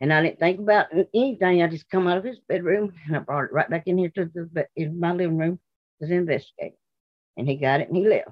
And 0.00 0.12
I 0.12 0.22
didn't 0.22 0.38
think 0.38 0.60
about 0.60 0.86
anything. 1.14 1.62
I 1.62 1.66
just 1.66 1.90
come 1.90 2.06
out 2.06 2.16
of 2.16 2.24
his 2.24 2.38
bedroom 2.48 2.92
and 3.06 3.16
I 3.16 3.18
brought 3.20 3.44
it 3.44 3.52
right 3.52 3.68
back 3.68 3.82
in 3.86 3.98
here 3.98 4.10
to 4.16 4.30
the 4.34 4.66
in 4.74 4.98
my 4.98 5.12
living 5.12 5.36
room 5.36 5.60
to 6.00 6.12
investigate. 6.12 6.74
And 7.36 7.46
he 7.46 7.56
got 7.56 7.80
it 7.80 7.88
and 7.88 7.96
he 7.96 8.08
left. 8.08 8.30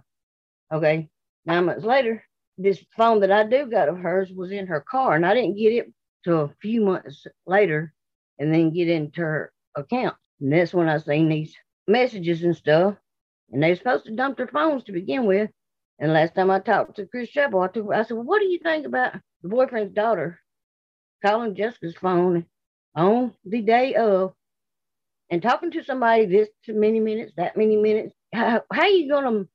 Okay. 0.72 1.08
Nine 1.44 1.66
months 1.66 1.84
later, 1.84 2.24
this 2.56 2.82
phone 2.96 3.20
that 3.20 3.30
I 3.30 3.44
do 3.44 3.66
got 3.66 3.88
of 3.88 3.98
hers 3.98 4.30
was 4.32 4.50
in 4.50 4.66
her 4.66 4.80
car, 4.80 5.14
and 5.14 5.24
I 5.24 5.32
didn't 5.32 5.56
get 5.56 5.72
it 5.72 5.92
till 6.24 6.40
a 6.40 6.54
few 6.60 6.80
months 6.80 7.26
later, 7.46 7.94
and 8.38 8.52
then 8.52 8.72
get 8.72 8.88
into 8.88 9.20
her 9.20 9.52
account. 9.76 10.16
And 10.40 10.52
that's 10.52 10.74
when 10.74 10.88
I 10.88 10.98
seen 10.98 11.28
these 11.28 11.54
messages 11.86 12.42
and 12.42 12.56
stuff. 12.56 12.96
And 13.50 13.62
they 13.62 13.70
were 13.70 13.76
supposed 13.76 14.06
to 14.06 14.14
dump 14.14 14.36
their 14.36 14.48
phones 14.48 14.84
to 14.84 14.92
begin 14.92 15.24
with. 15.24 15.50
And 15.98 16.12
last 16.12 16.34
time 16.34 16.50
I 16.50 16.60
talked 16.60 16.96
to 16.96 17.06
Chris 17.06 17.30
Chapel, 17.30 17.60
I, 17.60 17.68
took, 17.68 17.92
I 17.92 18.02
said, 18.02 18.14
well, 18.14 18.26
what 18.26 18.40
do 18.40 18.46
you 18.46 18.58
think 18.58 18.86
about 18.86 19.14
the 19.42 19.48
boyfriend's 19.48 19.94
daughter 19.94 20.40
calling 21.24 21.54
Jessica's 21.54 21.96
phone 21.96 22.46
on 22.94 23.34
the 23.44 23.62
day 23.62 23.94
of 23.94 24.34
and 25.30 25.42
talking 25.42 25.70
to 25.72 25.84
somebody 25.84 26.26
this 26.26 26.48
many 26.68 27.00
minutes, 27.00 27.32
that 27.36 27.56
many 27.56 27.76
minutes. 27.76 28.14
How, 28.32 28.62
how 28.72 28.82
are 28.82 28.88
you 28.88 29.08
going 29.10 29.24
to 29.24 29.48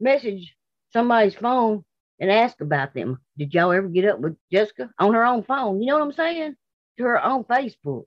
message 0.00 0.54
somebody's 0.92 1.34
phone 1.34 1.84
and 2.18 2.30
ask 2.30 2.60
about 2.60 2.94
them? 2.94 3.18
Did 3.38 3.54
y'all 3.54 3.72
ever 3.72 3.88
get 3.88 4.06
up 4.06 4.20
with 4.20 4.36
Jessica 4.52 4.90
on 4.98 5.14
her 5.14 5.24
own 5.24 5.42
phone? 5.42 5.80
You 5.80 5.88
know 5.88 5.98
what 5.98 6.04
I'm 6.04 6.12
saying? 6.12 6.56
To 6.98 7.04
her 7.04 7.24
own 7.24 7.44
Facebook, 7.44 8.04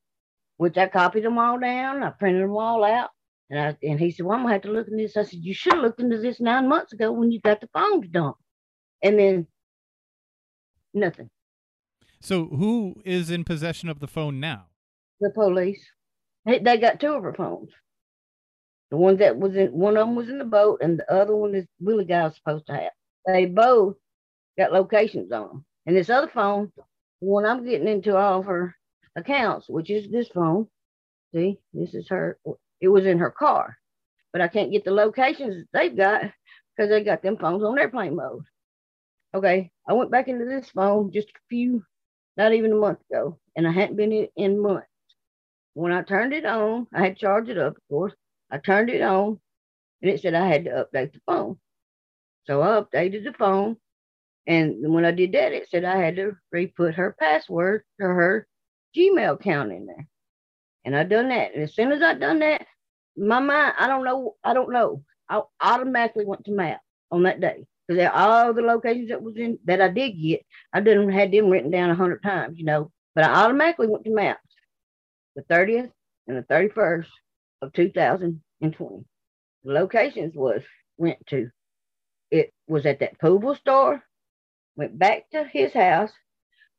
which 0.57 0.77
I 0.77 0.87
copied 0.87 1.23
them 1.23 1.37
all 1.37 1.59
down. 1.59 2.03
I 2.03 2.09
printed 2.11 2.43
them 2.43 2.55
all 2.57 2.83
out. 2.83 3.09
And, 3.49 3.59
I, 3.59 3.77
and 3.83 3.99
he 3.99 4.11
said, 4.11 4.25
Well, 4.25 4.35
I'm 4.37 4.43
going 4.43 4.49
to 4.49 4.53
have 4.53 4.61
to 4.63 4.71
look 4.71 4.87
into 4.87 5.03
this. 5.03 5.17
I 5.17 5.23
said, 5.23 5.39
You 5.43 5.53
should 5.53 5.73
have 5.73 5.83
looked 5.83 5.99
into 5.99 6.17
this 6.17 6.39
nine 6.39 6.67
months 6.67 6.93
ago 6.93 7.11
when 7.11 7.31
you 7.31 7.39
got 7.41 7.61
the 7.61 7.69
phones 7.73 8.07
dumped. 8.09 8.39
And 9.03 9.19
then 9.19 9.47
nothing. 10.93 11.29
So 12.23 12.45
who 12.45 12.95
is 13.03 13.29
in 13.29 13.43
possession 13.43 13.89
of 13.89 13.99
the 13.99 14.07
phone 14.07 14.39
now? 14.39 14.67
The 15.19 15.29
police. 15.29 15.85
They, 16.45 16.59
they 16.59 16.77
got 16.77 17.01
two 17.01 17.13
of 17.13 17.23
her 17.23 17.33
phones. 17.33 17.69
The 18.91 18.97
one 18.97 19.17
that 19.17 19.37
was 19.37 19.55
in 19.57 19.73
one 19.73 19.97
of 19.97 20.07
them 20.07 20.15
was 20.15 20.29
in 20.29 20.37
the 20.37 20.45
boat, 20.45 20.79
and 20.81 20.99
the 20.99 21.13
other 21.13 21.35
one 21.35 21.53
is 21.53 21.65
Willie 21.81 22.05
guy 22.05 22.23
was 22.23 22.35
supposed 22.35 22.67
to 22.67 22.73
have. 22.73 22.91
They 23.25 23.45
both 23.45 23.95
got 24.57 24.71
locations 24.71 25.31
on 25.33 25.47
them. 25.47 25.65
And 25.85 25.97
this 25.97 26.09
other 26.09 26.29
phone, 26.33 26.71
when 27.19 27.45
I'm 27.45 27.65
getting 27.65 27.87
into 27.89 28.15
all 28.15 28.39
of 28.39 28.45
her 28.45 28.73
accounts, 29.17 29.67
which 29.67 29.89
is 29.89 30.09
this 30.09 30.29
phone. 30.29 30.67
See, 31.35 31.59
this 31.73 31.93
is 31.93 32.07
her. 32.09 32.37
It 32.79 32.87
was 32.87 33.05
in 33.05 33.17
her 33.19 33.31
car, 33.31 33.75
but 34.31 34.41
I 34.41 34.47
can't 34.47 34.71
get 34.71 34.85
the 34.85 34.91
locations 34.91 35.65
they've 35.73 35.95
got 35.95 36.21
because 36.75 36.89
they 36.89 37.03
got 37.03 37.21
them 37.21 37.37
phones 37.37 37.63
on 37.63 37.77
airplane 37.77 38.15
mode. 38.15 38.43
Okay, 39.33 39.71
I 39.87 39.93
went 39.93 40.11
back 40.11 40.27
into 40.27 40.45
this 40.45 40.69
phone 40.69 41.11
just 41.11 41.29
a 41.29 41.39
few 41.49 41.83
not 42.37 42.53
even 42.53 42.71
a 42.71 42.75
month 42.75 42.99
ago, 43.09 43.39
and 43.55 43.67
I 43.67 43.71
hadn't 43.71 43.95
been 43.95 44.27
in, 44.35 44.59
months. 44.59 44.87
When 45.73 45.91
I 45.91 46.01
turned 46.01 46.33
it 46.33 46.45
on, 46.45 46.87
I 46.93 47.03
had 47.03 47.17
charged 47.17 47.49
it 47.49 47.57
up, 47.57 47.77
of 47.77 47.87
course. 47.89 48.13
I 48.51 48.57
turned 48.57 48.89
it 48.89 49.01
on, 49.01 49.39
and 50.01 50.11
it 50.11 50.21
said 50.21 50.33
I 50.33 50.47
had 50.47 50.65
to 50.65 50.87
update 50.93 51.13
the 51.13 51.21
phone. 51.25 51.57
So 52.45 52.61
I 52.61 52.81
updated 52.81 53.23
the 53.23 53.33
phone, 53.33 53.77
and 54.47 54.93
when 54.93 55.05
I 55.05 55.11
did 55.11 55.31
that, 55.33 55.53
it 55.53 55.69
said 55.69 55.85
I 55.85 55.97
had 55.97 56.15
to 56.17 56.35
re-put 56.51 56.95
her 56.95 57.15
password 57.19 57.83
to 57.99 58.05
her 58.05 58.47
Gmail 58.95 59.33
account 59.33 59.71
in 59.71 59.85
there. 59.85 60.07
And 60.85 60.95
I 60.95 61.03
done 61.03 61.29
that. 61.29 61.53
And 61.53 61.63
as 61.63 61.73
soon 61.73 61.91
as 61.91 62.01
I 62.01 62.13
done 62.13 62.39
that, 62.39 62.65
my 63.15 63.39
mind, 63.39 63.73
I 63.79 63.87
don't 63.87 64.03
know, 64.03 64.35
I 64.43 64.53
don't 64.53 64.71
know. 64.71 65.03
I 65.29 65.41
automatically 65.61 66.25
went 66.25 66.43
to 66.45 66.51
map 66.51 66.81
on 67.09 67.23
that 67.23 67.39
day 67.39 67.65
because 67.87 68.09
all 68.13 68.53
the 68.53 68.61
locations 68.61 69.09
that 69.09 69.21
was 69.21 69.35
in 69.35 69.59
that 69.65 69.81
I 69.81 69.89
did 69.89 70.11
get, 70.11 70.45
I 70.71 70.79
didn't 70.79 71.09
had 71.11 71.31
them 71.31 71.49
written 71.49 71.71
down 71.71 71.89
a 71.89 71.95
hundred 71.95 72.23
times, 72.23 72.57
you 72.57 72.65
know. 72.65 72.91
But 73.15 73.25
I 73.25 73.43
automatically 73.43 73.87
went 73.87 74.05
to 74.05 74.11
maps, 74.11 74.41
the 75.35 75.43
30th 75.43 75.91
and 76.27 76.37
the 76.37 76.43
31st 76.43 77.07
of 77.61 77.73
2020. 77.73 79.05
The 79.63 79.71
locations 79.71 80.35
was 80.35 80.61
went 80.97 81.25
to. 81.27 81.49
It 82.31 82.51
was 82.67 82.85
at 82.85 82.99
that 82.99 83.19
Poobel 83.19 83.57
store, 83.57 84.01
went 84.75 84.97
back 84.97 85.29
to 85.31 85.43
his 85.43 85.73
house, 85.73 86.11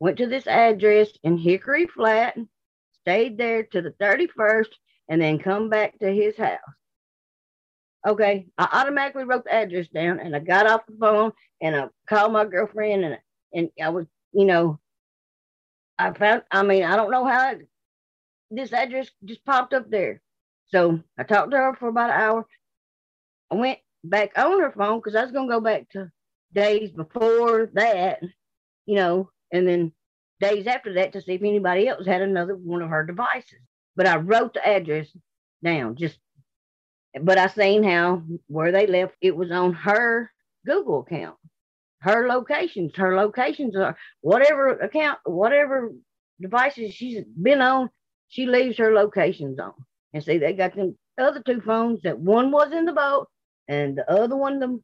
went 0.00 0.18
to 0.18 0.26
this 0.26 0.46
address 0.46 1.10
in 1.22 1.38
Hickory 1.38 1.86
Flat, 1.86 2.36
stayed 3.02 3.38
there 3.38 3.62
to 3.64 3.82
the 3.82 3.92
31st, 3.92 4.70
and 5.08 5.20
then 5.20 5.38
come 5.38 5.68
back 5.68 5.98
to 6.00 6.12
his 6.12 6.36
house. 6.36 6.58
Okay, 8.06 8.46
I 8.58 8.68
automatically 8.72 9.24
wrote 9.24 9.44
the 9.44 9.54
address 9.54 9.88
down 9.88 10.20
and 10.20 10.36
I 10.36 10.38
got 10.38 10.66
off 10.66 10.86
the 10.86 10.96
phone 11.00 11.32
and 11.62 11.74
I 11.74 11.88
called 12.08 12.32
my 12.32 12.44
girlfriend 12.44 13.04
and 13.04 13.18
and 13.54 13.70
I 13.82 13.88
was, 13.88 14.06
you 14.32 14.44
know, 14.44 14.78
I 15.98 16.12
found. 16.12 16.42
I 16.50 16.62
mean, 16.64 16.84
I 16.84 16.96
don't 16.96 17.10
know 17.10 17.24
how 17.24 17.52
it, 17.52 17.68
this 18.50 18.72
address 18.72 19.10
just 19.24 19.44
popped 19.44 19.72
up 19.72 19.90
there. 19.90 20.20
So 20.66 21.00
I 21.18 21.22
talked 21.22 21.52
to 21.52 21.56
her 21.56 21.74
for 21.76 21.88
about 21.88 22.10
an 22.10 22.20
hour. 22.20 22.46
I 23.50 23.54
went 23.54 23.78
back 24.02 24.32
on 24.36 24.60
her 24.60 24.72
phone 24.72 24.98
because 24.98 25.14
I 25.14 25.22
was 25.22 25.32
gonna 25.32 25.48
go 25.48 25.60
back 25.60 25.88
to 25.90 26.10
days 26.52 26.90
before 26.90 27.70
that, 27.74 28.20
you 28.86 28.96
know, 28.96 29.30
and 29.52 29.66
then 29.66 29.92
days 30.40 30.66
after 30.66 30.94
that 30.94 31.12
to 31.12 31.22
see 31.22 31.34
if 31.34 31.42
anybody 31.42 31.88
else 31.88 32.06
had 32.06 32.22
another 32.22 32.54
one 32.54 32.82
of 32.82 32.90
her 32.90 33.04
devices. 33.06 33.60
But 33.96 34.06
I 34.06 34.16
wrote 34.16 34.54
the 34.54 34.66
address 34.66 35.08
down 35.62 35.96
just 35.96 36.18
but 37.22 37.38
I 37.38 37.46
seen 37.48 37.82
how 37.82 38.22
where 38.48 38.72
they 38.72 38.86
left 38.86 39.14
it 39.20 39.36
was 39.36 39.50
on 39.50 39.72
her 39.74 40.30
Google 40.66 41.00
account, 41.00 41.36
her 42.00 42.26
locations, 42.28 42.92
her 42.96 43.16
locations 43.16 43.76
are 43.76 43.96
whatever 44.20 44.70
account, 44.70 45.18
whatever 45.24 45.92
devices 46.40 46.94
she's 46.94 47.24
been 47.24 47.60
on, 47.60 47.90
she 48.28 48.46
leaves 48.46 48.78
her 48.78 48.92
locations 48.92 49.58
on. 49.58 49.72
And 50.12 50.22
see, 50.22 50.38
they 50.38 50.52
got 50.52 50.74
them 50.74 50.96
other 51.18 51.42
two 51.44 51.60
phones 51.60 52.02
that 52.02 52.18
one 52.18 52.50
was 52.50 52.72
in 52.72 52.84
the 52.84 52.92
boat 52.92 53.28
and 53.68 53.96
the 53.96 54.10
other 54.10 54.36
one, 54.36 54.58
the 54.58 54.80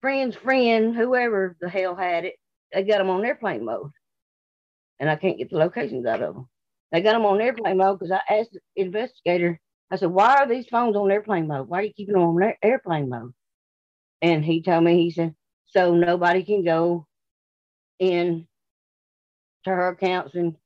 friend's 0.00 0.36
friend, 0.36 0.94
whoever 0.94 1.56
the 1.60 1.68
hell 1.68 1.94
had 1.94 2.24
it, 2.24 2.34
they 2.72 2.82
got 2.82 2.98
them 2.98 3.10
on 3.10 3.24
airplane 3.24 3.64
mode. 3.64 3.90
And 5.00 5.10
I 5.10 5.16
can't 5.16 5.38
get 5.38 5.50
the 5.50 5.56
locations 5.56 6.06
out 6.06 6.22
of 6.22 6.34
them. 6.34 6.48
They 6.92 7.00
got 7.00 7.12
them 7.12 7.26
on 7.26 7.40
airplane 7.40 7.78
mode 7.78 7.98
because 7.98 8.12
I 8.12 8.34
asked 8.34 8.52
the 8.52 8.60
investigator 8.76 9.60
I 9.92 9.96
said, 9.96 10.08
why 10.08 10.36
are 10.36 10.48
these 10.48 10.66
phones 10.68 10.96
on 10.96 11.10
airplane 11.10 11.46
mode? 11.46 11.68
Why 11.68 11.80
are 11.80 11.82
you 11.82 11.92
keeping 11.92 12.14
them 12.14 12.22
on 12.22 12.54
airplane 12.62 13.10
mode? 13.10 13.34
And 14.22 14.42
he 14.42 14.62
told 14.62 14.84
me, 14.84 15.02
he 15.04 15.10
said, 15.10 15.34
so 15.66 15.94
nobody 15.94 16.44
can 16.44 16.64
go 16.64 17.06
in 17.98 18.48
to 19.64 19.70
her 19.70 19.88
accounts 19.88 20.34
and 20.34 20.56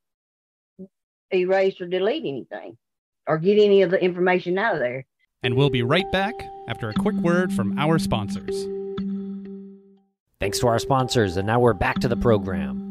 erase 1.35 1.81
or 1.81 1.89
delete 1.89 2.25
anything 2.25 2.79
or 3.27 3.39
get 3.39 3.59
any 3.59 3.83
of 3.83 3.91
the 3.91 4.01
information 4.01 4.59
out 4.59 4.75
of 4.75 4.81
there. 4.81 5.05
And 5.43 5.57
we'll 5.57 5.71
be 5.71 5.83
right 5.83 6.11
back 6.12 6.35
after 6.69 6.89
a 6.89 6.95
quick 6.95 7.17
word 7.17 7.53
from 7.53 7.77
our 7.81 7.99
sponsors. 7.99 8.65
Thanks 10.39 10.61
to 10.61 10.69
our 10.69 10.79
sponsors, 10.79 11.37
and 11.37 11.49
now 11.49 11.59
we're 11.59 11.73
back 11.73 11.99
to 11.99 12.09
the 12.09 12.17
program. 12.17 12.86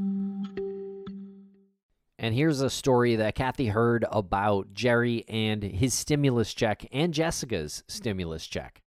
And 2.26 2.34
here's 2.34 2.62
a 2.62 2.72
story 2.72 3.18
that 3.18 3.36
Kathy 3.36 3.68
heard 3.68 4.04
about 4.12 4.74
Jerry 4.74 5.26
and 5.28 5.62
his 5.62 5.94
stimulus 5.94 6.56
check 6.56 6.84
and 6.92 7.14
Jessica's 7.14 7.84
stimulus 7.88 8.48
check. 8.48 8.82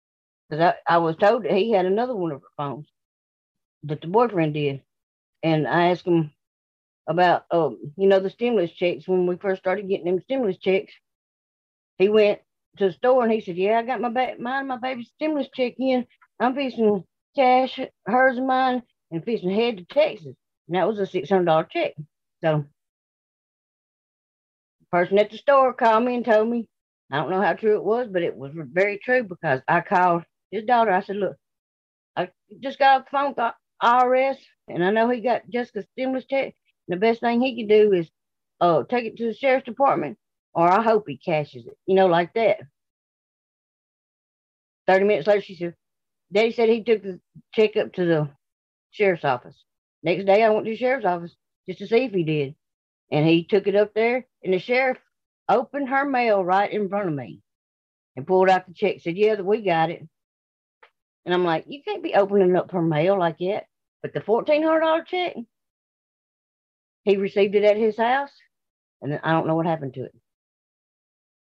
I, 0.87 0.99
was 0.99 1.17
told 1.17 1.43
that 1.43 1.51
he 1.51 1.73
had 1.73 1.85
another 1.85 2.15
one 2.15 2.31
of 2.31 2.39
her 2.39 2.47
phones 2.55 2.87
that 3.83 3.99
the 3.99 4.07
boyfriend 4.07 4.53
did. 4.53 4.83
And 5.43 5.67
I 5.67 5.89
asked 5.89 6.07
him 6.07 6.31
about, 7.07 7.43
um, 7.51 7.77
you 7.97 8.07
know, 8.07 8.21
the 8.21 8.29
stimulus 8.29 8.71
checks 8.71 9.05
when 9.05 9.27
we 9.27 9.35
first 9.35 9.61
started 9.61 9.89
getting 9.89 10.05
them 10.05 10.21
stimulus 10.21 10.57
checks. 10.57 10.93
He 11.97 12.07
went 12.07 12.39
to 12.77 12.85
the 12.85 12.93
store 12.93 13.23
and 13.23 13.33
he 13.33 13.41
said, 13.41 13.57
"Yeah, 13.57 13.79
I 13.79 13.83
got 13.83 13.99
my 13.99 14.07
ba- 14.11 14.37
mine, 14.39 14.67
my 14.67 14.77
baby's 14.77 15.09
stimulus 15.09 15.49
check 15.53 15.73
in. 15.77 16.07
I'm 16.39 16.55
fixing 16.55 17.03
cash, 17.35 17.81
hers 18.05 18.37
and 18.37 18.47
mine, 18.47 18.81
and 19.11 19.25
fixing 19.25 19.51
head 19.51 19.75
to 19.79 19.85
Texas." 19.93 20.37
And 20.69 20.75
that 20.77 20.87
was 20.87 20.99
a 20.99 21.05
six 21.05 21.29
hundred 21.29 21.47
dollar 21.47 21.65
check. 21.65 21.95
So, 22.41 22.63
person 24.91 25.19
at 25.19 25.31
the 25.31 25.37
store 25.37 25.73
called 25.73 26.05
me 26.05 26.15
and 26.15 26.25
told 26.25 26.49
me. 26.49 26.67
I 27.11 27.17
don't 27.17 27.29
know 27.29 27.41
how 27.41 27.53
true 27.53 27.75
it 27.75 27.83
was, 27.83 28.07
but 28.09 28.23
it 28.23 28.35
was 28.35 28.51
very 28.55 28.97
true 28.97 29.23
because 29.23 29.61
I 29.67 29.81
called 29.81 30.23
his 30.51 30.65
daughter. 30.65 30.91
I 30.91 31.01
said, 31.01 31.17
"Look, 31.17 31.37
I 32.15 32.29
just 32.61 32.79
got 32.79 33.01
off 33.01 33.05
the 33.05 33.11
phone 33.11 33.35
with 33.37 33.53
IRS, 33.83 34.37
and 34.67 34.83
I 34.83 34.91
know 34.91 35.09
he 35.09 35.21
got 35.21 35.49
Jessica's 35.49 35.85
stimulus 35.93 36.25
check. 36.25 36.55
And 36.87 36.97
the 36.97 36.99
best 36.99 37.21
thing 37.21 37.41
he 37.41 37.55
can 37.55 37.67
do 37.67 37.93
is, 37.93 38.09
uh, 38.61 38.83
take 38.89 39.05
it 39.05 39.17
to 39.17 39.27
the 39.27 39.33
sheriff's 39.33 39.65
department 39.65 40.17
or 40.55 40.69
I 40.69 40.81
hope 40.81 41.05
he 41.07 41.17
cashes 41.17 41.67
it, 41.67 41.77
you 41.85 41.95
know, 41.95 42.07
like 42.07 42.33
that. 42.35 42.59
30 44.87 45.05
minutes 45.05 45.27
later, 45.27 45.41
she 45.41 45.55
said, 45.55 45.75
Daddy 46.31 46.51
said 46.51 46.69
he 46.69 46.83
took 46.83 47.03
the 47.03 47.19
check 47.53 47.75
up 47.77 47.93
to 47.93 48.05
the 48.05 48.29
sheriff's 48.91 49.25
office. 49.25 49.55
Next 50.03 50.25
day, 50.25 50.43
I 50.43 50.49
went 50.49 50.65
to 50.65 50.71
the 50.71 50.77
sheriff's 50.77 51.05
office 51.05 51.35
just 51.67 51.79
to 51.79 51.87
see 51.87 52.05
if 52.05 52.11
he 52.13 52.23
did. 52.23 52.55
And 53.11 53.25
he 53.27 53.43
took 53.43 53.67
it 53.67 53.75
up 53.75 53.93
there, 53.93 54.25
and 54.43 54.53
the 54.53 54.59
sheriff 54.59 54.97
opened 55.47 55.89
her 55.89 56.05
mail 56.05 56.43
right 56.43 56.71
in 56.71 56.89
front 56.89 57.09
of 57.09 57.13
me 57.15 57.41
and 58.15 58.25
pulled 58.25 58.49
out 58.49 58.67
the 58.67 58.73
check. 58.73 59.01
Said, 59.01 59.17
Yeah, 59.17 59.39
we 59.41 59.61
got 59.61 59.89
it. 59.89 60.07
And 61.25 61.33
I'm 61.33 61.43
like, 61.43 61.65
You 61.67 61.81
can't 61.83 62.03
be 62.03 62.15
opening 62.15 62.55
up 62.55 62.71
her 62.71 62.81
mail 62.81 63.17
like 63.17 63.37
that. 63.39 63.65
But 64.01 64.13
the 64.13 64.21
$1,400 64.21 65.05
check, 65.05 65.35
he 67.03 67.17
received 67.17 67.55
it 67.55 67.63
at 67.63 67.77
his 67.77 67.97
house, 67.97 68.31
and 69.01 69.19
I 69.23 69.31
don't 69.31 69.47
know 69.47 69.55
what 69.55 69.65
happened 69.65 69.93
to 69.95 70.03
it. 70.03 70.15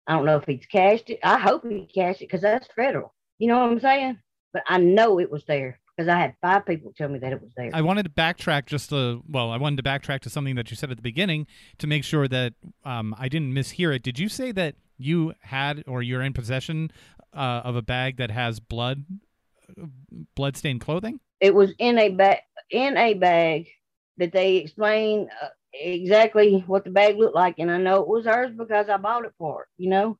I 0.06 0.14
don't 0.14 0.26
know 0.26 0.36
if 0.36 0.44
he's 0.44 0.66
cashed 0.66 1.10
it. 1.10 1.20
I 1.22 1.38
hope 1.38 1.66
he 1.66 1.86
cashed 1.86 2.20
it 2.20 2.26
because 2.26 2.42
that's 2.42 2.68
federal. 2.76 3.14
You 3.38 3.48
know 3.48 3.60
what 3.60 3.70
I'm 3.70 3.80
saying? 3.80 4.18
But 4.52 4.62
I 4.68 4.78
know 4.78 5.18
it 5.18 5.30
was 5.30 5.44
there 5.46 5.80
because 5.96 6.08
I 6.08 6.18
had 6.18 6.34
five 6.40 6.66
people 6.66 6.92
tell 6.96 7.08
me 7.08 7.18
that 7.20 7.32
it 7.32 7.40
was 7.40 7.50
there. 7.56 7.70
I 7.72 7.82
wanted 7.82 8.04
to 8.04 8.10
backtrack 8.10 8.66
just 8.66 8.90
to, 8.90 9.22
well, 9.28 9.50
I 9.50 9.56
wanted 9.56 9.76
to 9.76 9.88
backtrack 9.88 10.20
to 10.20 10.30
something 10.30 10.54
that 10.56 10.70
you 10.70 10.76
said 10.76 10.90
at 10.90 10.96
the 10.96 11.02
beginning 11.02 11.46
to 11.78 11.86
make 11.86 12.04
sure 12.04 12.26
that 12.28 12.54
um, 12.84 13.14
I 13.18 13.28
didn't 13.28 13.52
mishear 13.52 13.94
it. 13.94 14.02
Did 14.02 14.18
you 14.18 14.28
say 14.28 14.52
that 14.52 14.76
you 14.98 15.34
had 15.40 15.84
or 15.86 16.02
you're 16.02 16.22
in 16.22 16.32
possession 16.32 16.90
uh, 17.32 17.62
of 17.64 17.76
a 17.76 17.82
bag 17.82 18.16
that 18.16 18.30
has 18.30 18.60
blood, 18.60 19.04
blood 20.34 20.56
stained 20.56 20.80
clothing? 20.80 21.20
It 21.40 21.54
was 21.54 21.72
in 21.78 21.98
a 21.98 22.08
bag 22.10 22.38
in 22.70 22.96
a 22.96 23.14
bag 23.14 23.68
that 24.16 24.32
they 24.32 24.56
explained 24.56 25.28
uh, 25.42 25.48
exactly 25.72 26.64
what 26.66 26.84
the 26.84 26.90
bag 26.90 27.16
looked 27.18 27.34
like, 27.34 27.56
and 27.58 27.70
I 27.70 27.78
know 27.78 28.00
it 28.00 28.08
was 28.08 28.24
hers 28.24 28.52
because 28.56 28.88
I 28.88 28.96
bought 28.96 29.24
it 29.26 29.32
for 29.38 29.58
her. 29.58 29.68
You 29.76 29.90
know, 29.90 30.18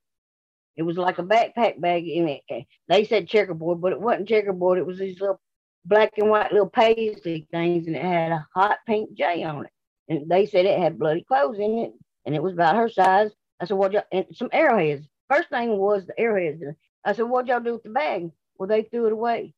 it 0.76 0.82
was 0.82 0.96
like 0.96 1.18
a 1.18 1.22
backpack 1.22 1.80
bag 1.80 2.06
in 2.06 2.28
it. 2.28 2.66
They 2.88 3.04
said 3.04 3.28
checkerboard, 3.28 3.80
but 3.80 3.92
it 3.92 4.00
wasn't 4.00 4.28
checkerboard. 4.28 4.78
It 4.78 4.86
was 4.86 4.98
these 4.98 5.20
little 5.20 5.40
black 5.84 6.12
and 6.18 6.30
white 6.30 6.52
little 6.52 6.68
paisley 6.68 7.46
things, 7.50 7.86
and 7.86 7.96
it 7.96 8.02
had 8.02 8.32
a 8.32 8.46
hot 8.54 8.78
pink 8.86 9.14
J 9.14 9.44
on 9.44 9.66
it. 9.66 9.72
And 10.08 10.30
they 10.30 10.46
said 10.46 10.66
it 10.66 10.78
had 10.78 10.98
bloody 10.98 11.24
clothes 11.24 11.58
in 11.58 11.78
it, 11.78 11.92
and 12.26 12.34
it 12.34 12.42
was 12.42 12.54
about 12.54 12.76
her 12.76 12.88
size. 12.88 13.30
I 13.60 13.66
said, 13.66 13.76
"What 13.76 13.92
y'all?" 13.92 14.04
And 14.12 14.26
some 14.34 14.50
arrowheads. 14.52 15.06
First 15.30 15.50
thing 15.50 15.78
was 15.78 16.06
the 16.06 16.18
arrowheads. 16.20 16.62
I 17.04 17.12
said, 17.12 17.24
"What 17.24 17.46
y'all 17.46 17.60
do 17.60 17.74
with 17.74 17.84
the 17.84 17.90
bag?" 17.90 18.30
Well, 18.58 18.68
they 18.68 18.82
threw 18.84 19.06
it 19.06 19.12
away. 19.12 19.54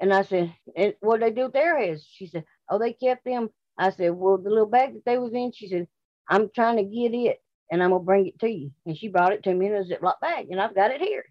And 0.00 0.12
I 0.12 0.22
said, 0.22 0.54
"What 1.00 1.20
they 1.20 1.30
do 1.30 1.44
with 1.44 1.52
the 1.52 1.60
arrowheads?" 1.60 2.04
She 2.04 2.26
said, 2.26 2.44
"Oh, 2.68 2.78
they 2.78 2.92
kept 2.94 3.24
them 3.24 3.50
I 3.80 3.90
said, 3.90 4.10
Well, 4.10 4.36
the 4.36 4.50
little 4.50 4.66
bag 4.66 4.94
that 4.94 5.04
they 5.06 5.18
was 5.18 5.32
in, 5.32 5.52
she 5.52 5.68
said, 5.68 5.88
I'm 6.28 6.50
trying 6.54 6.76
to 6.76 6.84
get 6.84 7.14
it 7.14 7.42
and 7.70 7.82
I'm 7.82 7.90
gonna 7.90 8.04
bring 8.04 8.26
it 8.26 8.38
to 8.40 8.48
you. 8.48 8.70
And 8.86 8.96
she 8.96 9.08
brought 9.08 9.32
it 9.32 9.42
to 9.44 9.54
me 9.54 9.66
in 9.66 9.74
a 9.74 9.84
Ziploc 9.84 10.20
bag, 10.20 10.48
and 10.50 10.60
I've 10.60 10.74
got 10.74 10.90
it 10.90 11.00
here. 11.00 11.24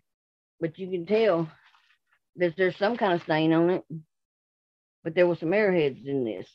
But 0.60 0.80
you 0.80 0.90
can 0.90 1.06
tell 1.06 1.50
that 2.38 2.56
there's 2.58 2.78
some 2.78 2.98
kind 2.98 3.14
of 3.14 3.22
stain 3.24 3.54
on 3.54 3.70
it. 3.70 3.86
But 5.04 5.16
there 5.16 5.28
were 5.28 5.36
some 5.36 5.54
arrowheads 5.54 6.06
in 6.06 6.26
this. 6.26 6.48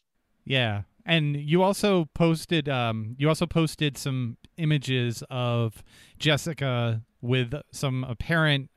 Yeah. 0.45 0.83
And 1.07 1.37
you 1.37 1.63
also 1.63 2.07
posted 2.15 2.69
um 2.69 3.17
you 3.19 3.29
also 3.29 3.47
posted 3.47 3.97
some 3.99 4.37
images 4.57 5.23
of 5.31 5.83
Jessica 6.19 7.03
with 7.21 7.55
some 7.73 8.05
apparent 8.05 8.71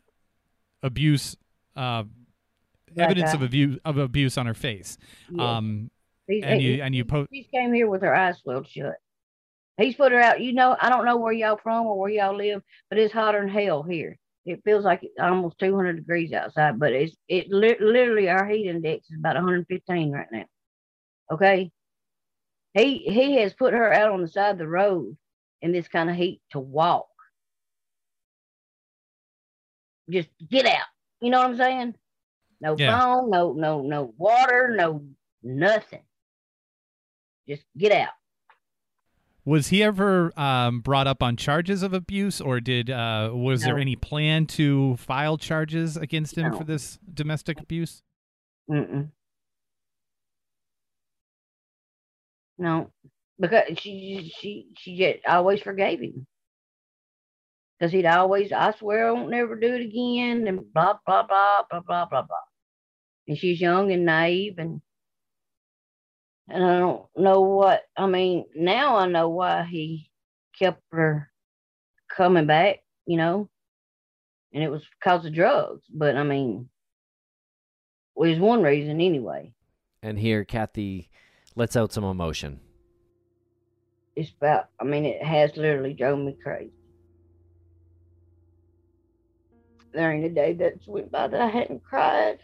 abuse 0.84 1.36
uh 1.76 2.04
evidence 2.98 3.34
of 3.34 3.42
abuse 3.42 3.80
of 3.86 3.98
abuse 3.98 4.38
on 4.38 4.46
her 4.46 4.54
face. 4.54 4.98
Yeah. 5.32 5.58
Um 5.58 5.92
He's, 6.28 6.44
and 6.44 6.62
you 6.62 6.82
and 6.82 6.94
you 6.94 7.06
post 7.06 7.30
She 7.34 7.44
came 7.44 7.74
here 7.74 7.88
with 7.88 8.02
her 8.02 8.14
eyes 8.14 8.38
swelled 8.40 8.68
shut. 8.68 8.96
He's 9.78 9.96
put 9.96 10.12
her 10.12 10.20
out. 10.20 10.42
You 10.42 10.54
know, 10.54 10.76
I 10.82 10.90
don't 10.90 11.06
know 11.06 11.18
where 11.18 11.32
y'all 11.32 11.60
from 11.62 11.86
or 11.86 11.98
where 11.98 12.10
y'all 12.10 12.36
live, 12.36 12.64
but 12.90 12.98
it's 12.98 13.14
hotter 13.14 13.40
than 13.40 13.50
hell 13.50 13.84
here. 13.84 14.18
It 14.48 14.64
feels 14.64 14.86
like 14.86 15.04
it's 15.04 15.20
almost 15.20 15.60
200 15.60 15.98
degrees 15.98 16.32
outside, 16.32 16.80
but 16.80 16.94
it's 16.94 17.16
it 17.28 17.50
li- 17.52 17.76
literally 17.82 18.30
our 18.30 18.48
heat 18.48 18.68
index 18.68 19.10
is 19.12 19.18
about 19.20 19.36
115 19.36 20.12
right 20.12 20.28
now. 20.32 20.46
Okay, 21.32 21.72
he 22.74 23.00
he 23.00 23.36
has 23.42 23.54
put 23.54 23.74
her 23.74 23.92
out 23.92 24.12
on 24.12 24.22
the 24.22 24.28
side 24.28 24.52
of 24.52 24.58
the 24.58 24.68
road 24.68 25.18
in 25.62 25.74
this 25.74 25.90
kind 25.90 26.10
of 26.10 26.16
heat 26.16 26.42
to 26.52 26.60
walk. 26.60 27.10
Just 30.10 30.30
get 30.50 30.66
out. 30.66 30.86
You 31.20 31.30
know 31.30 31.40
what 31.40 31.50
I'm 31.50 31.58
saying? 31.58 31.96
No 32.62 32.76
Yeah. 32.78 32.98
phone, 32.98 33.30
no 33.30 33.52
no 33.54 33.82
no 33.82 34.14
water, 34.18 34.74
no 34.78 35.06
nothing. 35.44 36.04
Just 37.48 37.66
get 37.78 37.92
out. 37.92 38.14
Was 39.48 39.68
he 39.70 39.82
ever 39.82 40.38
um, 40.38 40.82
brought 40.82 41.08
up 41.08 41.24
on 41.24 41.38
charges 41.38 41.82
of 41.82 41.94
abuse, 41.94 42.42
or 42.42 42.60
did 42.60 42.90
uh, 42.90 43.32
was 43.34 43.64
there 43.64 43.78
any 43.78 43.96
plan 43.96 44.46
to 44.48 44.98
file 44.98 45.38
charges 45.38 45.96
against 45.96 46.38
him 46.38 46.52
No. 46.52 46.58
for 46.58 46.66
this 46.66 47.00
domestic 47.14 47.62
abuse? 47.62 48.04
Mm-mm. 48.70 49.08
No, 52.58 52.92
because 53.40 53.80
she 53.80 54.30
she 54.38 54.68
she 54.78 54.98
just 54.98 55.26
always 55.26 55.62
forgave 55.62 56.02
him. 56.02 56.28
Because 57.80 57.94
he'd 57.94 58.06
always, 58.06 58.52
I 58.52 58.74
swear 58.74 59.08
I 59.08 59.12
won't 59.12 59.30
never 59.30 59.56
do 59.56 59.76
it 59.76 59.82
again, 59.82 60.46
and 60.46 60.74
blah 60.74 60.98
blah 61.06 61.26
blah 61.26 61.62
blah 61.72 61.80
blah 61.88 62.06
blah 62.06 62.24
blah. 62.24 62.38
And 63.30 63.38
she's 63.38 63.62
young 63.62 63.94
and 63.94 64.04
naive, 64.04 64.56
and 64.58 64.82
and 66.50 66.64
I 66.64 66.80
don't 66.80 67.06
know 67.16 67.42
what. 67.42 67.84
I 67.96 68.08
mean, 68.08 68.46
now 68.56 68.98
I 68.98 69.08
know 69.08 69.30
why 69.30 69.64
he 69.64 70.10
kept 70.58 70.82
her 70.92 71.30
coming 72.16 72.48
back. 72.48 72.78
You 73.06 73.18
know, 73.18 73.50
and 74.54 74.64
it 74.64 74.70
was 74.70 74.84
because 75.00 75.26
of 75.26 75.34
drugs. 75.34 75.84
But 75.94 76.16
I 76.18 76.24
mean, 76.24 76.70
was 78.16 78.40
one 78.40 78.64
reason 78.64 79.00
anyway. 79.02 79.54
And 80.02 80.20
here, 80.20 80.44
Kathy 80.44 81.10
lets 81.56 81.76
out 81.76 81.92
some 81.92 82.04
emotion. 82.04 82.60
it's 84.16 84.32
about 84.32 84.70
I 84.80 84.84
mean 84.84 85.06
it 85.06 85.24
has 85.24 85.56
literally 85.58 85.94
drove 85.94 86.20
me 86.20 86.36
crazy. 86.42 86.72
There 89.94 90.12
ain't 90.12 90.26
a 90.26 90.30
day 90.30 90.54
that's 90.54 90.86
went 90.88 91.12
by 91.12 91.28
that 91.28 91.42
I 91.42 91.48
hadn't 91.48 91.84
cried. 91.84 92.40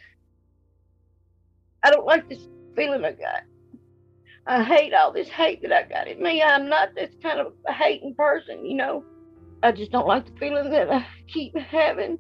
I 1.84 1.92
don't 1.92 2.06
like 2.06 2.30
this 2.30 2.48
feeling 2.76 3.04
I 3.04 3.12
got. 3.12 3.44
I 4.46 4.64
hate 4.64 4.94
all 4.94 5.14
this 5.14 5.30
hate 5.30 5.62
that 5.62 5.72
I 5.72 5.84
got 5.84 6.08
in 6.08 6.22
me. 6.22 6.42
I'm 6.42 6.68
not 6.68 6.96
this 6.96 7.14
kind 7.22 7.40
of 7.40 7.54
hating 7.68 8.16
person, 8.16 8.66
you 8.66 8.76
know. 8.76 9.04
I 9.62 9.72
just 9.72 9.92
don't 9.92 10.08
like 10.08 10.26
the 10.26 10.38
feeling 10.38 10.70
that 10.72 10.92
I 10.92 11.06
keep 11.28 11.58
having. 11.58 12.18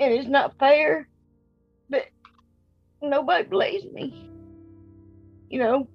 And 0.00 0.12
it's 0.12 0.28
not 0.28 0.58
fair. 0.58 1.08
But 1.88 2.06
nobody 3.00 3.44
believes 3.44 3.86
me. 3.92 4.28
You 5.48 5.60
know, 5.60 5.88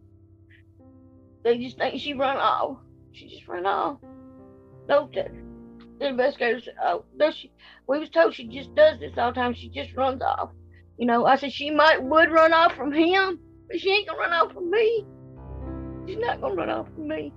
they 1.43 1.57
just 1.57 1.77
think 1.77 1.99
she 1.99 2.13
run 2.13 2.37
off. 2.37 2.77
She 3.11 3.27
just 3.27 3.47
run 3.47 3.65
off. 3.65 3.97
No, 4.87 5.09
the, 5.13 5.29
the 5.99 6.07
investigators 6.07 6.65
said, 6.65 6.75
oh, 6.81 7.03
no, 7.17 7.31
she, 7.31 7.51
we 7.87 7.99
was 7.99 8.09
told 8.09 8.33
she 8.33 8.47
just 8.47 8.73
does 8.75 8.99
this 8.99 9.17
all 9.17 9.31
the 9.31 9.35
time. 9.35 9.53
She 9.53 9.69
just 9.69 9.93
runs 9.95 10.21
off. 10.21 10.51
You 10.97 11.05
know, 11.05 11.25
I 11.25 11.35
said 11.35 11.51
she 11.51 11.71
might 11.71 12.01
would 12.01 12.31
run 12.31 12.53
off 12.53 12.75
from 12.75 12.93
him, 12.93 13.39
but 13.69 13.79
she 13.79 13.89
ain't 13.89 14.07
gonna 14.07 14.19
run 14.19 14.33
off 14.33 14.53
from 14.53 14.69
me. 14.69 15.05
She's 16.07 16.17
not 16.17 16.41
gonna 16.41 16.55
run 16.55 16.69
off 16.69 16.87
from 16.95 17.07
me. 17.07 17.33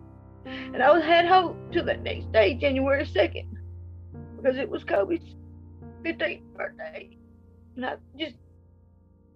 And 0.47 0.83
I 0.83 0.91
was 0.91 1.05
had 1.05 1.27
hope 1.27 1.57
till 1.73 1.85
that 1.85 2.03
next 2.03 2.33
day, 2.33 2.55
January 2.55 3.07
second, 3.07 3.57
because 4.37 4.57
it 4.57 4.69
was 4.69 4.83
Kobe's 4.83 5.37
15th 6.05 6.43
birthday, 6.57 7.17
and 7.77 7.87
I 7.87 7.97
just 8.19 8.37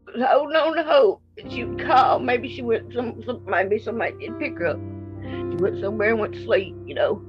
was 0.07 0.25
holding 0.27 0.57
on 0.57 0.77
to 0.77 0.83
hope 0.83 1.23
that 1.37 1.53
she 1.53 1.65
would 1.65 1.85
call. 1.85 2.19
Maybe 2.19 2.49
she 2.55 2.63
went 2.63 2.93
some, 2.93 3.23
some 3.25 3.45
maybe 3.47 3.79
somebody 3.79 4.17
did 4.19 4.39
pick 4.39 4.59
her 4.59 4.69
up. 4.69 4.81
She 5.23 5.57
went 5.63 5.81
somewhere 5.81 6.11
and 6.11 6.21
went 6.21 6.35
to 6.35 6.45
sleep, 6.45 6.75
you 6.87 6.95
know. 6.95 7.23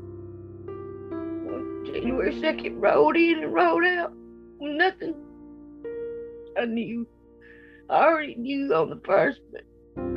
January 1.85 2.39
second 2.39 2.81
rolled 2.81 3.15
in 3.15 3.43
and 3.43 3.53
rolled 3.53 3.83
out. 3.83 4.13
Nothing. 4.59 5.15
I 6.59 6.65
knew. 6.65 7.07
I 7.89 8.05
already 8.05 8.35
knew 8.35 8.73
on 8.73 8.89
the 8.89 9.01
first, 9.05 9.39
but 9.51 9.63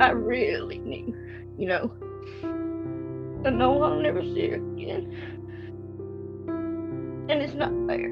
I 0.01 0.11
really 0.11 0.79
knew, 0.79 1.15
you 1.57 1.67
know. 1.67 1.91
I 3.45 3.49
know 3.49 3.81
I'll 3.81 3.99
never 3.99 4.21
see 4.21 4.49
her 4.49 4.55
again. 4.55 5.37
And 7.29 7.41
it's 7.41 7.55
not 7.55 7.71
fair. 7.87 8.11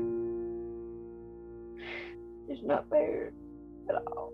It's 2.47 2.63
not 2.63 2.89
fair 2.89 3.31
at 3.89 3.95
all. 3.95 4.33